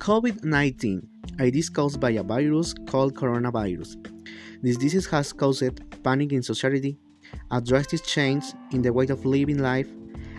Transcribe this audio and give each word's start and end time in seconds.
COVID 0.00 0.44
19, 0.44 1.06
a 1.40 1.50
disease 1.50 1.68
caused 1.68 2.00
by 2.00 2.12
a 2.12 2.22
virus 2.22 2.72
called 2.86 3.14
coronavirus. 3.14 3.96
This 4.62 4.78
disease 4.78 5.04
has 5.08 5.30
caused 5.30 5.78
panic 6.02 6.32
in 6.32 6.42
society, 6.42 6.96
a 7.50 7.60
drastic 7.60 8.02
change 8.04 8.44
in 8.72 8.80
the 8.80 8.94
way 8.94 9.04
of 9.08 9.26
living 9.26 9.58
life, 9.58 9.88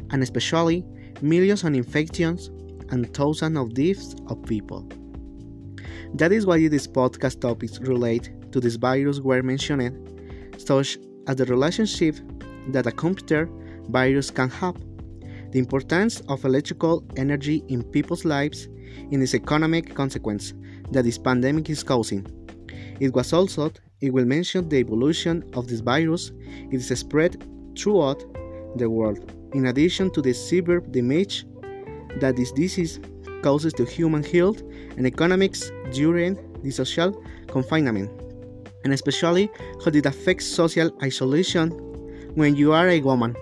and 0.09 0.23
especially 0.23 0.83
millions 1.21 1.63
of 1.63 1.75
infections 1.75 2.47
and 2.89 3.13
thousands 3.13 3.55
of 3.55 3.75
deaths 3.75 4.15
of 4.29 4.43
people. 4.47 4.89
That 6.15 6.31
is 6.31 6.47
why 6.47 6.67
these 6.67 6.87
podcast 6.87 7.39
topics 7.41 7.79
relate 7.81 8.31
to 8.53 8.59
this 8.59 8.77
virus 8.77 9.19
were 9.19 9.43
mentioned, 9.43 9.93
such 10.57 10.97
as 11.27 11.35
the 11.35 11.45
relationship 11.45 12.15
that 12.69 12.87
a 12.87 12.91
computer 12.91 13.47
virus 13.89 14.31
can 14.31 14.49
have, 14.49 14.75
the 15.51 15.59
importance 15.59 16.19
of 16.29 16.45
electrical 16.45 17.05
energy 17.15 17.63
in 17.67 17.83
people's 17.83 18.25
lives, 18.25 18.67
and 19.11 19.21
its 19.21 19.33
economic 19.33 19.93
consequence 19.95 20.53
that 20.91 21.03
this 21.03 21.17
pandemic 21.17 21.69
is 21.69 21.83
causing. 21.83 22.25
It 22.99 23.13
was 23.13 23.33
also 23.33 23.71
it 24.01 24.11
will 24.11 24.25
mention 24.25 24.67
the 24.67 24.77
evolution 24.77 25.43
of 25.53 25.67
this 25.67 25.79
virus, 25.79 26.31
its 26.71 26.87
spread 26.99 27.43
throughout 27.77 28.23
the 28.77 28.89
world, 28.89 29.31
in 29.53 29.67
addition 29.67 30.09
to 30.11 30.21
the 30.21 30.33
severe 30.33 30.79
damage 30.79 31.45
that 32.19 32.35
this 32.35 32.51
disease 32.51 32.99
causes 33.43 33.73
to 33.73 33.85
human 33.85 34.23
health 34.23 34.61
and 34.97 35.05
economics 35.05 35.71
during 35.91 36.37
the 36.63 36.71
social 36.71 37.23
confinement, 37.47 38.09
and 38.83 38.93
especially 38.93 39.51
how 39.83 39.91
it 39.91 40.05
affects 40.05 40.45
social 40.45 40.91
isolation 41.03 41.69
when 42.35 42.55
you 42.55 42.71
are 42.73 42.89
a 42.89 42.99
woman. 43.01 43.35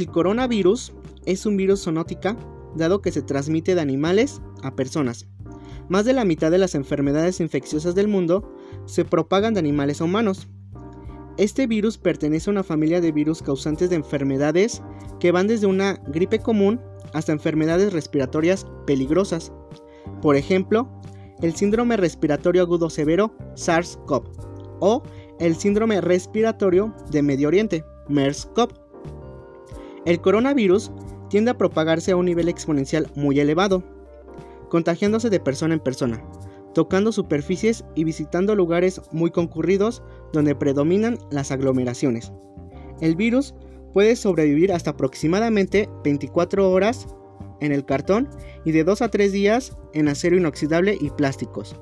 El 0.00 0.06
coronavirus 0.06 0.94
es 1.26 1.44
un 1.44 1.58
virus 1.58 1.82
zoonótica 1.82 2.34
dado 2.74 3.02
que 3.02 3.12
se 3.12 3.20
transmite 3.20 3.74
de 3.74 3.82
animales 3.82 4.40
a 4.62 4.74
personas. 4.74 5.28
Más 5.90 6.06
de 6.06 6.14
la 6.14 6.24
mitad 6.24 6.50
de 6.50 6.56
las 6.56 6.74
enfermedades 6.74 7.38
infecciosas 7.38 7.94
del 7.94 8.08
mundo 8.08 8.50
se 8.86 9.04
propagan 9.04 9.52
de 9.52 9.60
animales 9.60 10.00
a 10.00 10.04
humanos. 10.04 10.48
Este 11.36 11.66
virus 11.66 11.98
pertenece 11.98 12.48
a 12.48 12.52
una 12.52 12.62
familia 12.62 13.02
de 13.02 13.12
virus 13.12 13.42
causantes 13.42 13.90
de 13.90 13.96
enfermedades 13.96 14.80
que 15.18 15.32
van 15.32 15.48
desde 15.48 15.66
una 15.66 16.00
gripe 16.06 16.38
común 16.38 16.80
hasta 17.12 17.32
enfermedades 17.32 17.92
respiratorias 17.92 18.66
peligrosas. 18.86 19.52
Por 20.22 20.34
ejemplo, 20.34 20.88
el 21.42 21.54
síndrome 21.54 21.98
respiratorio 21.98 22.62
agudo 22.62 22.88
severo 22.88 23.36
SARS-CoV 23.54 24.22
o 24.80 25.02
el 25.40 25.56
síndrome 25.56 26.00
respiratorio 26.00 26.94
de 27.10 27.20
Medio 27.20 27.48
Oriente 27.48 27.84
MERS-CoV. 28.08 28.89
El 30.06 30.20
coronavirus 30.20 30.90
tiende 31.28 31.50
a 31.50 31.58
propagarse 31.58 32.12
a 32.12 32.16
un 32.16 32.24
nivel 32.24 32.48
exponencial 32.48 33.10
muy 33.14 33.38
elevado, 33.38 33.84
contagiándose 34.70 35.28
de 35.28 35.40
persona 35.40 35.74
en 35.74 35.80
persona, 35.80 36.24
tocando 36.74 37.12
superficies 37.12 37.84
y 37.94 38.04
visitando 38.04 38.54
lugares 38.54 39.02
muy 39.12 39.30
concurridos 39.30 40.02
donde 40.32 40.54
predominan 40.54 41.18
las 41.30 41.50
aglomeraciones. 41.50 42.32
El 43.00 43.14
virus 43.14 43.54
puede 43.92 44.16
sobrevivir 44.16 44.72
hasta 44.72 44.90
aproximadamente 44.90 45.88
24 46.02 46.70
horas 46.70 47.06
en 47.60 47.72
el 47.72 47.84
cartón 47.84 48.28
y 48.64 48.72
de 48.72 48.84
2 48.84 49.02
a 49.02 49.10
3 49.10 49.32
días 49.32 49.76
en 49.92 50.08
acero 50.08 50.36
inoxidable 50.36 50.96
y 50.98 51.10
plásticos. 51.10 51.78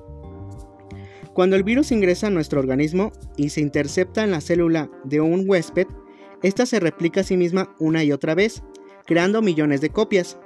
Cuando 1.35 1.55
el 1.55 1.63
virus 1.63 1.93
ingresa 1.93 2.27
a 2.27 2.31
nuestro 2.31 2.59
organismo 2.59 3.13
y 3.37 3.51
se 3.51 3.61
intercepta 3.61 4.25
en 4.25 4.33
la 4.33 4.41
célula 4.41 4.91
de 5.05 5.21
un 5.21 5.49
huésped, 5.49 5.87
esta 6.43 6.67
se 6.67 6.81
replica 6.81 7.21
a 7.21 7.25
sí 7.25 7.37
misma 7.37 7.75
una 7.79 8.05
y 8.05 8.13
otra 8.13 8.35
vez, 8.35 8.63
creando 9.07 9.43
millones 9.43 9.81
de 9.81 9.91
copias. 9.91 10.39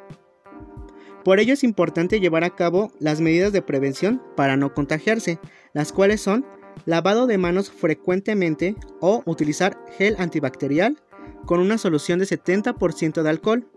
Por 1.25 1.39
ello 1.39 1.55
es 1.55 1.63
importante 1.63 2.21
llevar 2.21 2.45
a 2.45 2.55
cabo 2.57 2.91
las 2.99 3.21
medidas 3.21 3.53
de 3.53 3.63
prevención 3.63 4.23
para 4.37 4.57
no 4.57 4.75
contagiarse, 4.75 5.39
las 5.73 5.93
cuales 5.93 6.21
son 6.21 6.45
lavado 6.85 7.27
de 7.27 7.39
manos 7.39 7.71
frecuentemente 7.71 8.75
o 9.01 9.23
utilizar 9.27 9.79
gel 9.97 10.17
antibacterial 10.19 10.99
con 11.47 11.61
una 11.61 11.79
solución 11.79 12.19
de 12.19 12.25
70% 12.25 13.23
de 13.23 13.31
alcohol, 13.31 13.69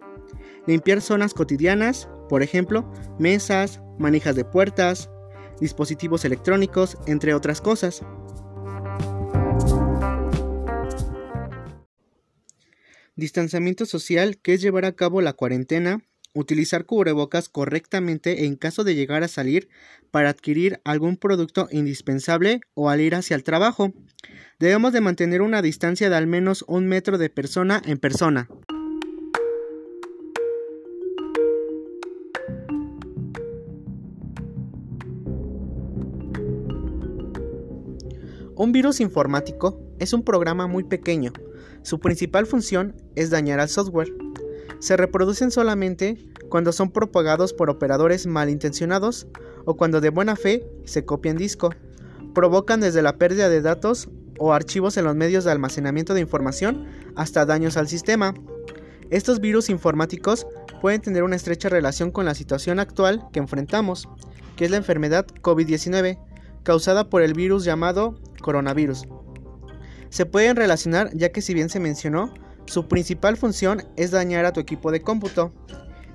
limpiar 0.66 1.02
zonas 1.02 1.34
cotidianas, 1.34 2.10
por 2.30 2.42
ejemplo, 2.42 2.92
mesas, 3.20 3.82
manijas 4.00 4.36
de 4.36 4.46
puertas, 4.46 5.10
dispositivos 5.60 6.26
electrónicos, 6.26 6.98
entre 7.06 7.34
otras 7.34 7.62
cosas. 7.62 8.04
Distanciamiento 13.18 13.86
social, 13.86 14.38
que 14.42 14.54
es 14.54 14.62
llevar 14.62 14.84
a 14.84 14.92
cabo 14.92 15.22
la 15.22 15.32
cuarentena, 15.32 16.02
utilizar 16.34 16.84
cubrebocas 16.86 17.48
correctamente 17.48 18.44
en 18.44 18.58
caso 18.58 18.84
de 18.84 18.94
llegar 18.94 19.24
a 19.24 19.30
salir 19.30 19.70
para 20.12 20.28
adquirir 20.28 20.82
algún 20.84 21.16
producto 21.16 21.70
indispensable 21.72 22.60
o 22.74 22.90
al 22.90 23.00
ir 23.00 23.16
hacia 23.16 23.38
el 23.38 23.46
trabajo. 23.46 23.94
Debemos 24.60 24.92
de 24.92 25.00
mantener 25.00 25.42
una 25.42 25.62
distancia 25.62 26.10
de 26.10 26.16
al 26.18 26.28
menos 26.28 26.66
un 26.68 26.88
metro 26.88 27.18
de 27.18 27.30
persona 27.30 27.82
en 27.86 28.00
persona. 28.00 28.50
Un 38.58 38.74
virus 38.74 39.00
informático 39.00 39.80
es 40.00 40.12
un 40.12 40.24
programa 40.24 40.68
muy 40.68 40.84
pequeño. 40.84 41.32
Su 41.86 42.00
principal 42.00 42.48
función 42.48 42.96
es 43.14 43.30
dañar 43.30 43.60
al 43.60 43.70
software. 43.70 44.12
Se 44.80 44.98
reproducen 44.98 45.52
solamente 45.52 46.18
cuando 46.50 46.72
son 46.72 46.90
propagados 46.90 47.54
por 47.54 47.70
operadores 47.70 48.26
malintencionados 48.26 49.28
o 49.66 49.78
cuando 49.78 50.02
de 50.02 50.10
buena 50.10 50.36
fe 50.36 50.68
se 50.86 51.06
copian 51.06 51.38
disco. 51.38 51.70
Provocan 52.34 52.82
desde 52.82 53.04
la 53.04 53.20
pérdida 53.20 53.50
de 53.50 53.62
datos 53.62 54.10
o 54.40 54.52
archivos 54.52 54.98
en 54.98 55.06
los 55.06 55.16
medios 55.16 55.44
de 55.44 55.52
almacenamiento 55.52 56.16
de 56.16 56.22
información 56.22 56.88
hasta 57.16 57.46
daños 57.46 57.78
al 57.78 57.88
sistema. 57.88 58.34
Estos 59.12 59.40
virus 59.40 59.70
informáticos 59.70 60.48
pueden 60.82 61.02
tener 61.02 61.22
una 61.22 61.36
estrecha 61.36 61.70
relación 61.70 62.10
con 62.10 62.26
la 62.26 62.34
situación 62.34 62.80
actual 62.80 63.28
que 63.32 63.38
enfrentamos, 63.38 64.10
que 64.56 64.66
es 64.66 64.72
la 64.72 64.78
enfermedad 64.78 65.28
COVID-19, 65.44 66.18
causada 66.64 67.12
por 67.12 67.22
el 67.22 67.36
virus 67.36 67.64
llamado 67.64 68.20
coronavirus. 68.42 69.08
Se 70.16 70.26
pueden 70.26 70.56
relacionar 70.56 71.10
ya 71.14 71.34
que 71.34 71.42
si 71.42 71.54
bien 71.54 71.68
se 71.68 71.82
mencionó, 71.82 72.34
su 72.68 72.88
principal 72.88 73.36
función 73.36 73.84
es 73.98 74.12
dañar 74.12 74.46
a 74.46 74.54
tu 74.54 74.62
equipo 74.62 74.90
de 74.90 75.02
cómputo. 75.02 75.52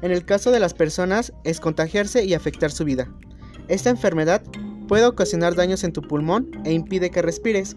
En 0.01 0.11
el 0.11 0.25
caso 0.25 0.51
de 0.51 0.59
las 0.59 0.73
personas 0.73 1.35
es 1.45 1.61
contagiarse 1.61 2.25
y 2.25 2.33
afectar 2.33 2.71
su 2.71 2.87
vida. 2.87 3.13
Esta 3.69 3.91
enfermedad 3.91 4.41
puede 4.89 5.05
ocasionar 5.05 5.55
daños 5.55 5.85
en 5.85 5.93
tu 5.93 6.01
pulmón 6.01 6.51
e 6.65 6.73
impide 6.73 7.11
que 7.11 7.21
respires, 7.21 7.77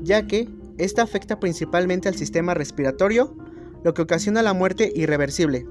ya 0.00 0.26
que 0.26 0.48
esta 0.78 1.02
afecta 1.02 1.38
principalmente 1.38 2.08
al 2.08 2.16
sistema 2.16 2.54
respiratorio, 2.54 3.36
lo 3.84 3.92
que 3.92 4.00
ocasiona 4.00 4.40
la 4.40 4.54
muerte 4.54 4.90
irreversible, 4.94 5.66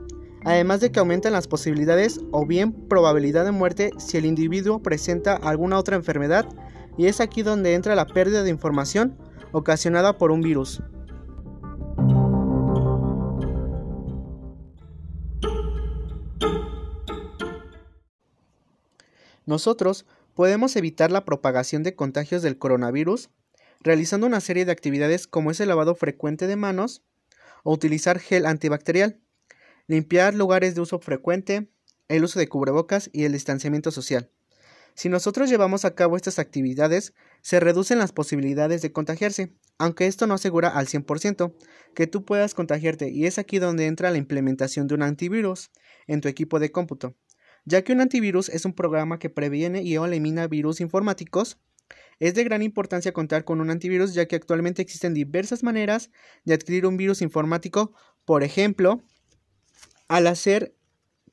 además 0.45 0.81
de 0.81 0.91
que 0.91 1.00
aumentan 1.00 1.33
las 1.33 1.47
posibilidades 1.47 2.21
o 2.29 2.45
bien 2.45 2.73
probabilidad 2.73 3.44
de 3.44 3.53
muerte 3.53 3.89
si 3.97 4.17
el 4.17 4.25
individuo 4.25 4.83
presenta 4.83 5.35
alguna 5.35 5.79
otra 5.79 5.95
enfermedad 5.95 6.45
y 6.95 7.07
es 7.07 7.21
aquí 7.21 7.41
donde 7.41 7.73
entra 7.73 7.95
la 7.95 8.06
pérdida 8.06 8.44
de 8.44 8.51
información 8.51 9.17
ocasionada 9.51 10.17
por 10.17 10.31
un 10.31 10.41
virus. 10.41 10.81
Nosotros 19.45 20.06
podemos 20.36 20.75
evitar 20.75 21.12
la 21.12 21.25
propagación 21.25 21.81
de 21.81 21.95
contagios 21.95 22.44
del 22.44 22.59
coronavirus 22.59 23.30
realizando 23.81 24.27
una 24.27 24.41
serie 24.41 24.65
de 24.65 24.71
actividades 24.71 25.27
como 25.27 25.51
es 25.51 25.59
el 25.59 25.69
lavado 25.69 25.95
frecuente 25.95 26.47
de 26.47 26.56
manos 26.56 27.03
o 27.63 27.74
utilizar 27.74 28.19
gel 28.19 28.45
antibacterial, 28.45 29.19
limpiar 29.88 30.36
lugares 30.36 30.75
de 30.75 30.81
uso 30.81 31.00
frecuente, 31.00 31.71
el 32.07 32.24
uso 32.24 32.39
de 32.39 32.47
cubrebocas 32.47 33.09
y 33.13 33.24
el 33.24 33.31
distanciamiento 33.31 33.91
social. 33.91 34.31
Si 34.95 35.09
nosotros 35.09 35.50
llevamos 35.50 35.86
a 35.86 35.95
cabo 35.95 36.18
estas 36.18 36.39
actividades, 36.39 37.13
se 37.41 37.59
reducen 37.59 38.00
las 38.00 38.12
posibilidades 38.12 38.81
de 38.81 38.91
contagiarse, 38.91 39.53
aunque 39.77 40.07
esto 40.07 40.27
no 40.27 40.33
asegura 40.33 40.69
al 40.69 40.88
100% 40.88 41.53
que 41.95 42.07
tú 42.07 42.25
puedas 42.25 42.53
contagiarte 42.53 43.09
y 43.09 43.25
es 43.25 43.39
aquí 43.39 43.59
donde 43.59 43.88
entra 43.88 44.12
la 44.12 44.18
implementación 44.18 44.88
de 44.88 44.95
un 44.95 45.03
antivirus 45.03 45.71
en 46.07 46.21
tu 46.21 46.27
equipo 46.27 46.59
de 46.59 46.71
cómputo, 46.71 47.15
ya 47.65 47.83
que 47.83 47.94
un 47.94 48.01
antivirus 48.01 48.50
es 48.50 48.65
un 48.65 48.74
programa 48.74 49.19
que 49.19 49.30
previene 49.30 49.83
y 49.83 49.95
elimina 49.95 50.47
virus 50.47 50.81
informáticos. 50.81 51.57
Es 52.19 52.33
de 52.33 52.44
gran 52.44 52.62
importancia 52.62 53.13
contar 53.13 53.45
con 53.45 53.62
un 53.62 53.69
antivirus 53.69 54.13
ya 54.13 54.27
que 54.27 54.36
actualmente 54.36 54.81
existen 54.81 55.13
diversas 55.13 55.63
maneras 55.63 56.12
de 56.44 56.53
adquirir 56.53 56.86
un 56.86 56.97
virus 56.97 57.21
informático, 57.21 57.94
por 58.25 58.44
ejemplo, 58.44 59.01
al 60.09 60.27
hacer 60.27 60.75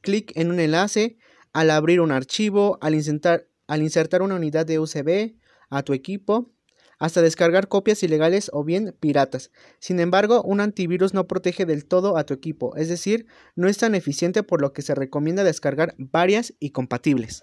clic 0.00 0.32
en 0.36 0.50
un 0.50 0.60
enlace, 0.60 1.18
al 1.56 1.70
abrir 1.70 2.02
un 2.02 2.12
archivo, 2.12 2.78
al 2.82 2.94
insertar, 2.94 4.20
una 4.20 4.34
unidad 4.34 4.66
de 4.66 4.78
USB, 4.78 5.36
a 5.70 5.82
tu 5.82 5.94
equipo, 5.94 6.52
hasta 6.98 7.22
descargar 7.22 7.68
copias 7.68 8.02
ilegales 8.02 8.50
o 8.52 8.62
bien 8.62 8.94
piratas. 9.00 9.50
Sin 9.78 9.98
embargo, 9.98 10.42
un 10.42 10.60
antivirus 10.60 11.14
no 11.14 11.26
protege 11.26 11.64
del 11.64 11.86
todo 11.86 12.18
a 12.18 12.24
tu 12.24 12.34
equipo, 12.34 12.76
es 12.76 12.90
decir, 12.90 13.26
no 13.54 13.68
es 13.68 13.78
tan 13.78 13.94
eficiente 13.94 14.42
por 14.42 14.60
lo 14.60 14.74
que 14.74 14.82
se 14.82 14.94
recomienda 14.94 15.44
descargar 15.44 15.94
varias 15.96 16.52
y 16.60 16.72
compatibles. 16.72 17.42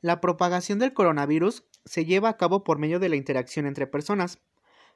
La 0.00 0.20
propagación 0.20 0.80
del 0.80 0.92
coronavirus 0.92 1.62
se 1.84 2.04
lleva 2.04 2.30
a 2.30 2.36
cabo 2.36 2.64
por 2.64 2.80
medio 2.80 2.98
de 2.98 3.10
la 3.10 3.16
interacción 3.16 3.64
entre 3.64 3.86
personas, 3.86 4.40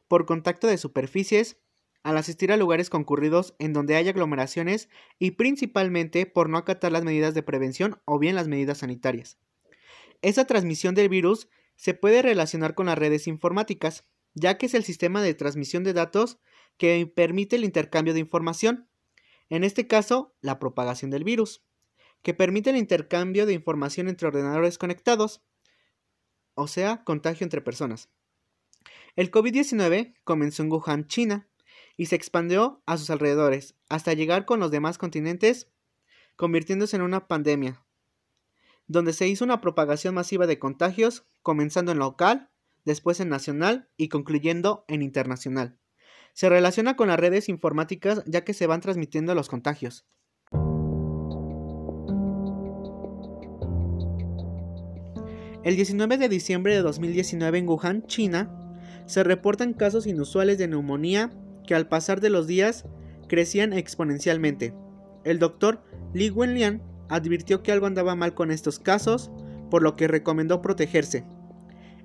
por 0.09 0.27
contacto 0.27 0.67
de 0.67 0.77
superficies, 0.77 1.57
al 2.05 2.19
asistir 2.19 2.53
a 2.53 2.57
lugares 2.57 2.91
concurridos 2.91 3.55
en 3.59 3.73
donde 3.73 3.97
hay 3.97 4.09
aglomeraciones 4.09 4.89
y 5.19 5.33
principalmente 5.33 6.27
por 6.27 6.49
no 6.49 6.59
acatar 6.59 6.93
las 6.93 7.03
medidas 7.03 7.35
de 7.35 7.43
prevención 7.43 8.01
o 8.05 8.19
bien 8.19 8.37
las 8.37 8.47
medidas 8.47 8.79
sanitarias. 8.79 9.39
Esa 10.23 10.47
transmisión 10.47 10.95
del 10.95 11.09
virus 11.09 11.49
se 11.77 11.95
puede 11.95 12.23
relacionar 12.23 12.75
con 12.75 12.87
las 12.87 12.99
redes 12.99 13.27
informáticas, 13.27 14.07
ya 14.35 14.59
que 14.59 14.67
es 14.67 14.75
el 14.75 14.85
sistema 14.85 15.23
de 15.23 15.35
transmisión 15.35 15.83
de 15.83 15.95
datos 15.95 16.39
que 16.77 17.07
permite 17.07 17.57
el 17.57 17.65
intercambio 17.65 18.13
de 18.13 18.21
información, 18.21 18.87
en 19.49 19.65
este 19.65 19.87
caso, 19.87 20.35
la 20.43 20.59
propagación 20.59 21.11
del 21.11 21.25
virus, 21.25 21.65
que 22.23 22.35
permite 22.35 22.71
el 22.71 22.77
intercambio 22.77 23.47
de 23.47 23.55
información 23.55 24.09
entre 24.09 24.29
ordenadores 24.29 24.77
conectados, 24.77 25.43
o 26.55 26.69
sea, 26.69 27.03
contagio 27.05 27.45
entre 27.45 27.63
personas. 27.63 28.11
El 29.17 29.31
COVID-19 29.31 30.15
comenzó 30.25 30.63
en 30.63 30.73
Wuhan, 30.73 31.07
China, 31.07 31.49
y 31.97 32.07
se 32.07 32.17
expandió 32.17 32.83
a 32.87 32.97
sus 32.97 33.11
alrededores, 33.11 33.77
hasta 33.89 34.13
llegar 34.15 34.45
con 34.45 34.61
los 34.61 34.71
demás 34.71 34.99
continentes, 34.99 35.69
convirtiéndose 36.37 36.97
en 36.97 37.03
una 37.03 37.29
pandemia, 37.29 37.85
donde 38.87 39.13
se 39.13 39.29
hizo 39.29 39.45
una 39.45 39.61
propagación 39.61 40.15
masiva 40.15 40.47
de 40.47 40.59
contagios, 40.59 41.27
comenzando 41.43 41.93
en 41.93 41.99
local, 41.99 42.51
después 42.85 43.21
en 43.21 43.29
nacional 43.29 43.89
y 43.97 44.09
concluyendo 44.09 44.85
en 44.89 45.03
internacional. 45.03 45.79
Se 46.33 46.49
relaciona 46.49 46.97
con 46.97 47.09
las 47.09 47.21
redes 47.21 47.49
informáticas 47.49 48.23
ya 48.27 48.45
que 48.45 48.55
se 48.55 48.67
van 48.67 48.81
transmitiendo 48.81 49.35
los 49.35 49.49
contagios. 49.49 50.05
El 55.63 55.77
19 55.77 56.19
de 56.19 56.29
diciembre 56.29 56.75
de 56.75 56.83
2019 56.83 57.59
en 57.59 57.69
Wuhan, 57.69 58.07
China, 58.07 58.51
se 59.07 59.25
reportan 59.25 59.73
casos 59.73 60.07
inusuales 60.07 60.59
de 60.59 60.69
neumonía 60.69 61.31
que 61.67 61.75
al 61.75 61.89
pasar 61.89 62.21
de 62.21 62.31
los 62.31 62.47
días 62.47 62.85
crecían 63.29 63.73
exponencialmente. 63.73 64.75
El 65.25 65.39
doctor 65.39 65.83
Li 66.13 66.31
Wenlian 66.31 66.83
advirtió 67.09 67.63
que 67.63 67.73
algo 67.73 67.87
andaba 67.87 68.15
mal 68.15 68.35
con 68.35 68.51
estos 68.51 68.79
casos, 68.79 69.31
por 69.71 69.83
lo 69.83 69.97
que 69.97 70.09
recomendó 70.09 70.63
protegerse. 70.63 71.25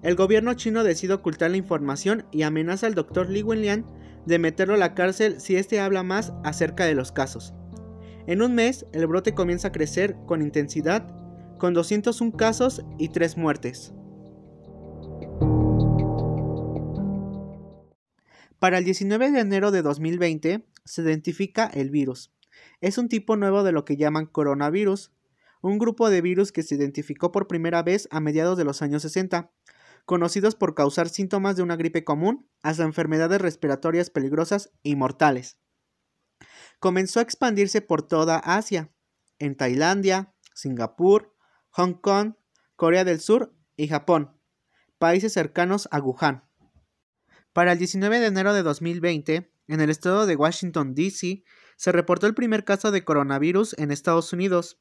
El 0.01 0.15
gobierno 0.15 0.53
chino 0.53 0.83
decide 0.83 1.13
ocultar 1.13 1.51
la 1.51 1.57
información 1.57 2.25
y 2.31 2.43
amenaza 2.43 2.87
al 2.87 2.95
doctor 2.95 3.29
Li 3.29 3.43
Wenlian 3.43 3.85
de 4.25 4.39
meterlo 4.39 4.75
a 4.75 4.77
la 4.77 4.95
cárcel 4.95 5.39
si 5.41 5.55
éste 5.55 5.79
habla 5.79 6.03
más 6.03 6.33
acerca 6.43 6.85
de 6.85 6.95
los 6.95 7.11
casos. 7.11 7.53
En 8.27 8.41
un 8.41 8.55
mes, 8.55 8.85
el 8.93 9.07
brote 9.07 9.33
comienza 9.33 9.69
a 9.69 9.71
crecer 9.71 10.15
con 10.25 10.41
intensidad 10.41 11.15
con 11.57 11.73
201 11.73 12.31
casos 12.37 12.83
y 12.97 13.09
3 13.09 13.37
muertes. 13.37 13.93
Para 18.59 18.77
el 18.77 18.83
19 18.83 19.31
de 19.31 19.39
enero 19.39 19.71
de 19.71 19.81
2020 19.81 20.67
se 20.83 21.01
identifica 21.01 21.67
el 21.67 21.89
virus. 21.89 22.33
Es 22.81 22.97
un 22.97 23.07
tipo 23.07 23.37
nuevo 23.37 23.63
de 23.63 23.71
lo 23.71 23.85
que 23.85 23.95
llaman 23.95 24.25
coronavirus, 24.25 25.13
un 25.61 25.77
grupo 25.77 26.09
de 26.09 26.21
virus 26.21 26.51
que 26.51 26.63
se 26.63 26.75
identificó 26.75 27.31
por 27.31 27.47
primera 27.47 27.83
vez 27.83 28.09
a 28.11 28.19
mediados 28.19 28.57
de 28.57 28.65
los 28.65 28.81
años 28.81 29.01
60, 29.03 29.51
conocidos 30.03 30.55
por 30.55 30.75
causar 30.75 31.07
síntomas 31.07 31.55
de 31.55 31.63
una 31.63 31.77
gripe 31.77 32.03
común 32.03 32.49
hasta 32.61 32.83
enfermedades 32.83 33.39
respiratorias 33.39 34.09
peligrosas 34.09 34.71
y 34.83 34.97
mortales. 34.97 35.57
Comenzó 36.79 37.19
a 37.19 37.23
expandirse 37.23 37.81
por 37.81 38.01
toda 38.01 38.39
Asia, 38.39 38.91
en 39.37 39.55
Tailandia, 39.55 40.33
Singapur, 40.53 41.33
Hong 41.69 41.93
Kong, 41.93 42.33
Corea 42.75 43.05
del 43.05 43.21
Sur 43.21 43.55
y 43.77 43.87
Japón, 43.87 44.37
países 44.97 45.31
cercanos 45.31 45.87
a 45.91 45.99
Wuhan. 45.99 46.48
Para 47.59 47.73
el 47.73 47.77
19 47.77 48.21
de 48.21 48.27
enero 48.27 48.53
de 48.53 48.63
2020, 48.63 49.51
en 49.67 49.81
el 49.81 49.89
estado 49.89 50.25
de 50.25 50.37
Washington, 50.37 50.95
D.C., 50.95 51.43
se 51.75 51.91
reportó 51.91 52.25
el 52.25 52.33
primer 52.33 52.63
caso 52.63 52.89
de 52.89 53.03
coronavirus 53.03 53.75
en 53.77 53.91
Estados 53.91 54.31
Unidos, 54.31 54.79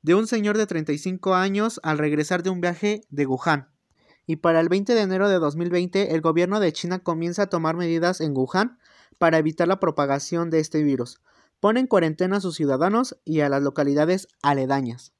de 0.00 0.14
un 0.14 0.26
señor 0.26 0.56
de 0.56 0.66
35 0.66 1.34
años 1.34 1.80
al 1.82 1.98
regresar 1.98 2.42
de 2.42 2.48
un 2.48 2.62
viaje 2.62 3.02
de 3.10 3.26
Wuhan. 3.26 3.68
Y 4.26 4.36
para 4.36 4.60
el 4.60 4.70
20 4.70 4.94
de 4.94 5.02
enero 5.02 5.28
de 5.28 5.38
2020, 5.38 6.14
el 6.14 6.22
gobierno 6.22 6.60
de 6.60 6.72
China 6.72 7.00
comienza 7.00 7.42
a 7.42 7.48
tomar 7.48 7.76
medidas 7.76 8.22
en 8.22 8.34
Wuhan 8.34 8.78
para 9.18 9.36
evitar 9.36 9.68
la 9.68 9.78
propagación 9.78 10.48
de 10.48 10.60
este 10.60 10.82
virus. 10.82 11.20
Pone 11.60 11.80
en 11.80 11.86
cuarentena 11.86 12.38
a 12.38 12.40
sus 12.40 12.56
ciudadanos 12.56 13.18
y 13.26 13.40
a 13.40 13.50
las 13.50 13.62
localidades 13.62 14.28
aledañas. 14.40 15.12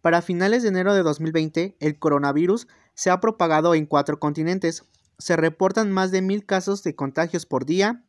Para 0.00 0.22
finales 0.22 0.62
de 0.62 0.70
enero 0.70 0.94
de 0.94 1.02
2020, 1.02 1.76
el 1.80 1.98
coronavirus 1.98 2.66
se 2.94 3.10
ha 3.10 3.20
propagado 3.20 3.74
en 3.74 3.84
cuatro 3.84 4.18
continentes. 4.18 4.84
Se 5.18 5.36
reportan 5.36 5.92
más 5.92 6.10
de 6.10 6.22
mil 6.22 6.44
casos 6.44 6.82
de 6.82 6.94
contagios 6.94 7.46
por 7.46 7.66
día. 7.66 8.04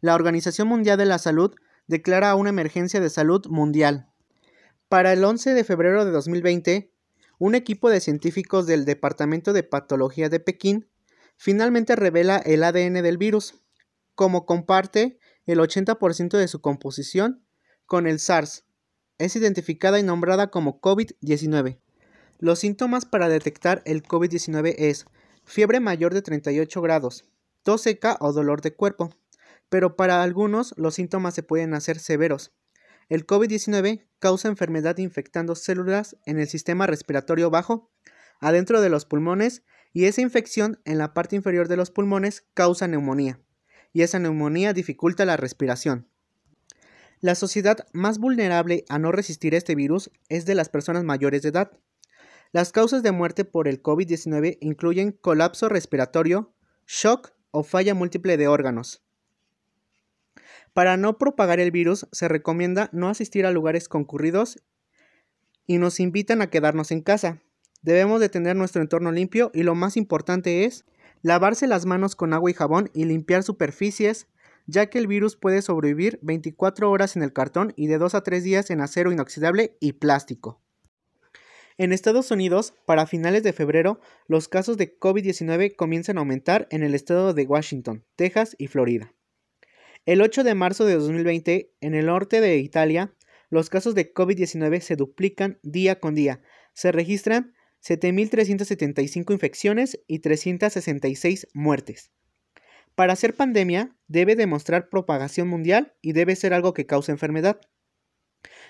La 0.00 0.14
Organización 0.14 0.68
Mundial 0.68 0.98
de 0.98 1.06
la 1.06 1.18
Salud 1.18 1.54
declara 1.86 2.34
una 2.34 2.50
emergencia 2.50 3.00
de 3.00 3.10
salud 3.10 3.46
mundial. 3.48 4.08
Para 4.88 5.12
el 5.12 5.24
11 5.24 5.54
de 5.54 5.64
febrero 5.64 6.04
de 6.04 6.10
2020, 6.10 6.92
un 7.38 7.54
equipo 7.54 7.90
de 7.90 8.00
científicos 8.00 8.66
del 8.66 8.84
Departamento 8.84 9.52
de 9.52 9.62
Patología 9.62 10.28
de 10.28 10.40
Pekín 10.40 10.88
finalmente 11.36 11.94
revela 11.96 12.38
el 12.38 12.64
ADN 12.64 13.02
del 13.02 13.18
virus, 13.18 13.54
como 14.14 14.44
comparte 14.44 15.18
el 15.46 15.58
80% 15.60 16.36
de 16.36 16.48
su 16.48 16.60
composición 16.60 17.44
con 17.86 18.06
el 18.06 18.18
SARS, 18.18 18.64
es 19.18 19.34
identificada 19.34 19.98
y 19.98 20.02
nombrada 20.02 20.50
como 20.50 20.80
COVID-19. 20.80 21.80
Los 22.38 22.60
síntomas 22.60 23.04
para 23.04 23.28
detectar 23.28 23.82
el 23.84 24.02
COVID-19 24.02 24.74
es 24.78 25.06
fiebre 25.48 25.80
mayor 25.80 26.14
de 26.14 26.22
38 26.22 26.80
grados, 26.82 27.24
tos 27.62 27.82
seca 27.82 28.16
o 28.20 28.32
dolor 28.32 28.60
de 28.60 28.74
cuerpo, 28.74 29.10
pero 29.68 29.96
para 29.96 30.22
algunos 30.22 30.74
los 30.76 30.94
síntomas 30.94 31.34
se 31.34 31.42
pueden 31.42 31.74
hacer 31.74 31.98
severos. 31.98 32.52
El 33.08 33.26
COVID-19 33.26 34.06
causa 34.18 34.48
enfermedad 34.48 34.98
infectando 34.98 35.54
células 35.54 36.16
en 36.26 36.38
el 36.38 36.48
sistema 36.48 36.86
respiratorio 36.86 37.50
bajo, 37.50 37.90
adentro 38.40 38.80
de 38.80 38.90
los 38.90 39.06
pulmones, 39.06 39.62
y 39.92 40.04
esa 40.04 40.20
infección 40.20 40.80
en 40.84 40.98
la 40.98 41.14
parte 41.14 41.34
inferior 41.34 41.66
de 41.66 41.78
los 41.78 41.90
pulmones 41.90 42.44
causa 42.52 42.86
neumonía, 42.86 43.40
y 43.92 44.02
esa 44.02 44.18
neumonía 44.18 44.74
dificulta 44.74 45.24
la 45.24 45.38
respiración. 45.38 46.08
La 47.20 47.34
sociedad 47.34 47.86
más 47.92 48.18
vulnerable 48.18 48.84
a 48.88 48.98
no 48.98 49.10
resistir 49.12 49.54
este 49.54 49.74
virus 49.74 50.10
es 50.28 50.44
de 50.44 50.54
las 50.54 50.68
personas 50.68 51.04
mayores 51.04 51.42
de 51.42 51.48
edad. 51.48 51.72
Las 52.52 52.72
causas 52.72 53.02
de 53.02 53.12
muerte 53.12 53.44
por 53.44 53.68
el 53.68 53.82
COVID-19 53.82 54.56
incluyen 54.60 55.12
colapso 55.12 55.68
respiratorio, 55.68 56.54
shock 56.86 57.32
o 57.50 57.62
falla 57.62 57.94
múltiple 57.94 58.36
de 58.36 58.48
órganos. 58.48 59.02
Para 60.72 60.96
no 60.96 61.18
propagar 61.18 61.60
el 61.60 61.70
virus 61.70 62.06
se 62.12 62.28
recomienda 62.28 62.88
no 62.92 63.08
asistir 63.08 63.44
a 63.44 63.50
lugares 63.50 63.88
concurridos 63.88 64.62
y 65.66 65.78
nos 65.78 66.00
invitan 66.00 66.40
a 66.40 66.48
quedarnos 66.48 66.90
en 66.90 67.02
casa. 67.02 67.42
Debemos 67.82 68.20
de 68.20 68.28
tener 68.28 68.56
nuestro 68.56 68.80
entorno 68.80 69.12
limpio 69.12 69.50
y 69.52 69.62
lo 69.62 69.74
más 69.74 69.96
importante 69.96 70.64
es 70.64 70.86
lavarse 71.20 71.66
las 71.66 71.84
manos 71.84 72.16
con 72.16 72.32
agua 72.32 72.50
y 72.50 72.54
jabón 72.54 72.90
y 72.94 73.04
limpiar 73.04 73.42
superficies, 73.42 74.28
ya 74.66 74.86
que 74.86 74.98
el 74.98 75.06
virus 75.06 75.36
puede 75.36 75.62
sobrevivir 75.62 76.18
24 76.22 76.90
horas 76.90 77.16
en 77.16 77.22
el 77.22 77.32
cartón 77.32 77.74
y 77.76 77.88
de 77.88 77.98
2 77.98 78.14
a 78.14 78.22
3 78.22 78.42
días 78.42 78.70
en 78.70 78.80
acero 78.80 79.12
inoxidable 79.12 79.76
y 79.80 79.94
plástico. 79.94 80.62
En 81.80 81.92
Estados 81.92 82.32
Unidos, 82.32 82.74
para 82.86 83.06
finales 83.06 83.44
de 83.44 83.52
febrero, 83.52 84.00
los 84.26 84.48
casos 84.48 84.76
de 84.78 84.98
COVID-19 84.98 85.76
comienzan 85.76 86.18
a 86.18 86.22
aumentar 86.22 86.66
en 86.72 86.82
el 86.82 86.92
estado 86.92 87.34
de 87.34 87.44
Washington, 87.44 88.04
Texas 88.16 88.56
y 88.58 88.66
Florida. 88.66 89.14
El 90.04 90.20
8 90.20 90.42
de 90.42 90.56
marzo 90.56 90.86
de 90.86 90.94
2020, 90.94 91.70
en 91.80 91.94
el 91.94 92.06
norte 92.06 92.40
de 92.40 92.56
Italia, 92.56 93.14
los 93.48 93.70
casos 93.70 93.94
de 93.94 94.12
COVID-19 94.12 94.80
se 94.80 94.96
duplican 94.96 95.60
día 95.62 96.00
con 96.00 96.16
día. 96.16 96.40
Se 96.72 96.90
registran 96.90 97.54
7.375 97.86 99.32
infecciones 99.32 100.00
y 100.08 100.18
366 100.18 101.46
muertes. 101.54 102.10
Para 102.96 103.14
ser 103.14 103.34
pandemia, 103.34 103.96
debe 104.08 104.34
demostrar 104.34 104.88
propagación 104.88 105.46
mundial 105.46 105.94
y 106.02 106.10
debe 106.10 106.34
ser 106.34 106.54
algo 106.54 106.74
que 106.74 106.86
cause 106.86 107.12
enfermedad. 107.12 107.60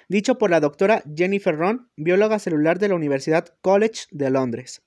Dicho 0.09 0.39
por 0.39 0.49
la 0.49 0.61
doctora 0.61 1.03
Jennifer 1.15 1.55
Ron, 1.55 1.91
bióloga 1.97 2.39
celular 2.39 2.79
de 2.79 2.89
la 2.89 2.95
Universidad 2.95 3.55
College 3.61 4.05
de 4.11 4.31
Londres. 4.31 4.81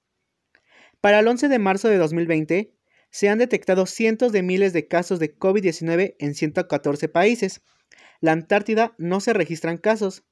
Para 1.00 1.20
el 1.20 1.28
11 1.28 1.48
de 1.48 1.60
marzo 1.60 1.90
de 1.90 1.98
2020, 1.98 2.74
se 3.12 3.30
han 3.30 3.38
detectado 3.38 3.86
cientos 3.86 4.32
de 4.32 4.42
miles 4.42 4.74
de 4.74 4.88
casos 4.88 5.20
de 5.20 5.38
COVID-19 5.38 6.16
en 6.18 6.34
114 6.34 7.08
países. 7.08 7.62
La 8.20 8.32
Antártida 8.32 8.96
no 8.98 9.20
se 9.20 9.34
registran 9.34 9.78
casos 9.78 10.24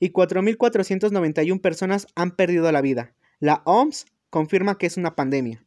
y 0.00 0.12
4.491 0.12 1.60
personas 1.60 2.06
han 2.14 2.34
perdido 2.34 2.72
la 2.72 2.80
vida. 2.80 3.14
La 3.40 3.60
OMS 3.66 4.06
confirma 4.30 4.78
que 4.78 4.86
es 4.86 4.96
una 4.96 5.14
pandemia. 5.14 5.66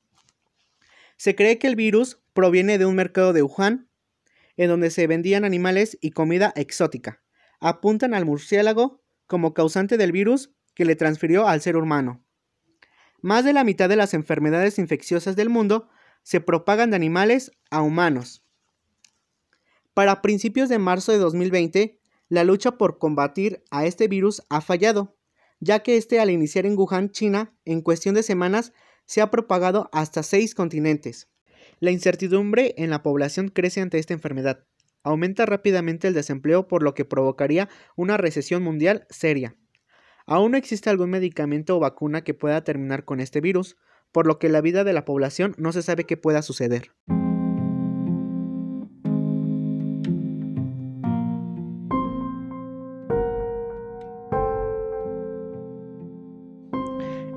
Se 1.18 1.36
cree 1.36 1.60
que 1.60 1.68
el 1.68 1.76
virus 1.76 2.20
proviene 2.34 2.80
de 2.80 2.88
un 2.88 2.96
mercado 2.96 3.32
de 3.32 3.44
Wuhan, 3.44 3.90
en 4.58 4.70
donde 4.70 4.90
se 4.90 5.06
vendían 5.06 5.46
animales 5.46 6.00
y 6.02 6.12
comida 6.12 6.52
exótica. 6.56 7.21
Apuntan 7.62 8.14
al 8.14 8.26
murciélago 8.26 9.02
como 9.28 9.54
causante 9.54 9.96
del 9.96 10.12
virus 10.12 10.52
que 10.74 10.84
le 10.84 10.96
transfirió 10.96 11.48
al 11.48 11.62
ser 11.62 11.78
humano. 11.78 12.26
Más 13.22 13.46
de 13.46 13.54
la 13.54 13.64
mitad 13.64 13.88
de 13.88 13.96
las 13.96 14.14
enfermedades 14.14 14.80
infecciosas 14.80 15.36
del 15.36 15.50
mundo 15.50 15.88
se 16.24 16.42
propagan 16.42 16.90
de 16.90 16.96
animales 16.96 17.52
a 17.70 17.82
humanos. 17.82 18.44
Para 19.94 20.22
principios 20.22 20.70
de 20.70 20.80
marzo 20.80 21.12
de 21.12 21.20
2020, 21.20 22.00
la 22.30 22.44
lucha 22.44 22.78
por 22.78 22.98
combatir 22.98 23.64
a 23.70 23.86
este 23.86 24.08
virus 24.08 24.42
ha 24.50 24.62
fallado, 24.62 25.18
ya 25.60 25.84
que 25.84 25.98
este 25.98 26.20
al 26.20 26.32
iniciar 26.32 26.66
en 26.66 26.78
Wuhan, 26.78 27.12
China, 27.12 27.54
en 27.66 27.82
cuestión 27.82 28.16
de 28.16 28.24
semanas 28.24 28.74
se 29.06 29.22
ha 29.22 29.30
propagado 29.30 29.90
hasta 29.92 30.24
seis 30.24 30.56
continentes. 30.56 31.30
La 31.80 31.92
incertidumbre 31.92 32.74
en 32.78 32.90
la 32.90 33.04
población 33.04 33.50
crece 33.50 33.82
ante 33.82 34.00
esta 34.00 34.14
enfermedad. 34.14 34.66
Aumenta 35.04 35.48
rápidamente 35.48 36.08
el 36.08 36.14
desempleo 36.14 36.68
por 36.68 36.84
lo 36.84 36.94
que 36.94 37.06
provocaría 37.06 37.70
una 37.96 38.18
recesión 38.18 38.62
mundial 38.62 39.08
seria. 39.10 39.56
Aún 40.28 40.52
no 40.52 40.58
existe 40.58 40.90
algún 40.90 41.10
medicamento 41.10 41.76
o 41.76 41.80
vacuna 41.80 42.24
que 42.24 42.36
pueda 42.36 42.64
terminar 42.64 43.04
con 43.04 43.20
este 43.20 43.42
virus, 43.42 43.78
por 44.12 44.28
lo 44.28 44.38
que 44.38 44.50
la 44.50 44.62
vida 44.62 44.84
de 44.84 44.94
la 44.94 45.04
población 45.04 45.56
no 45.58 45.72
se 45.72 45.82
sabe 45.82 46.04
qué 46.04 46.18
pueda 46.18 46.44
suceder. 46.44 46.92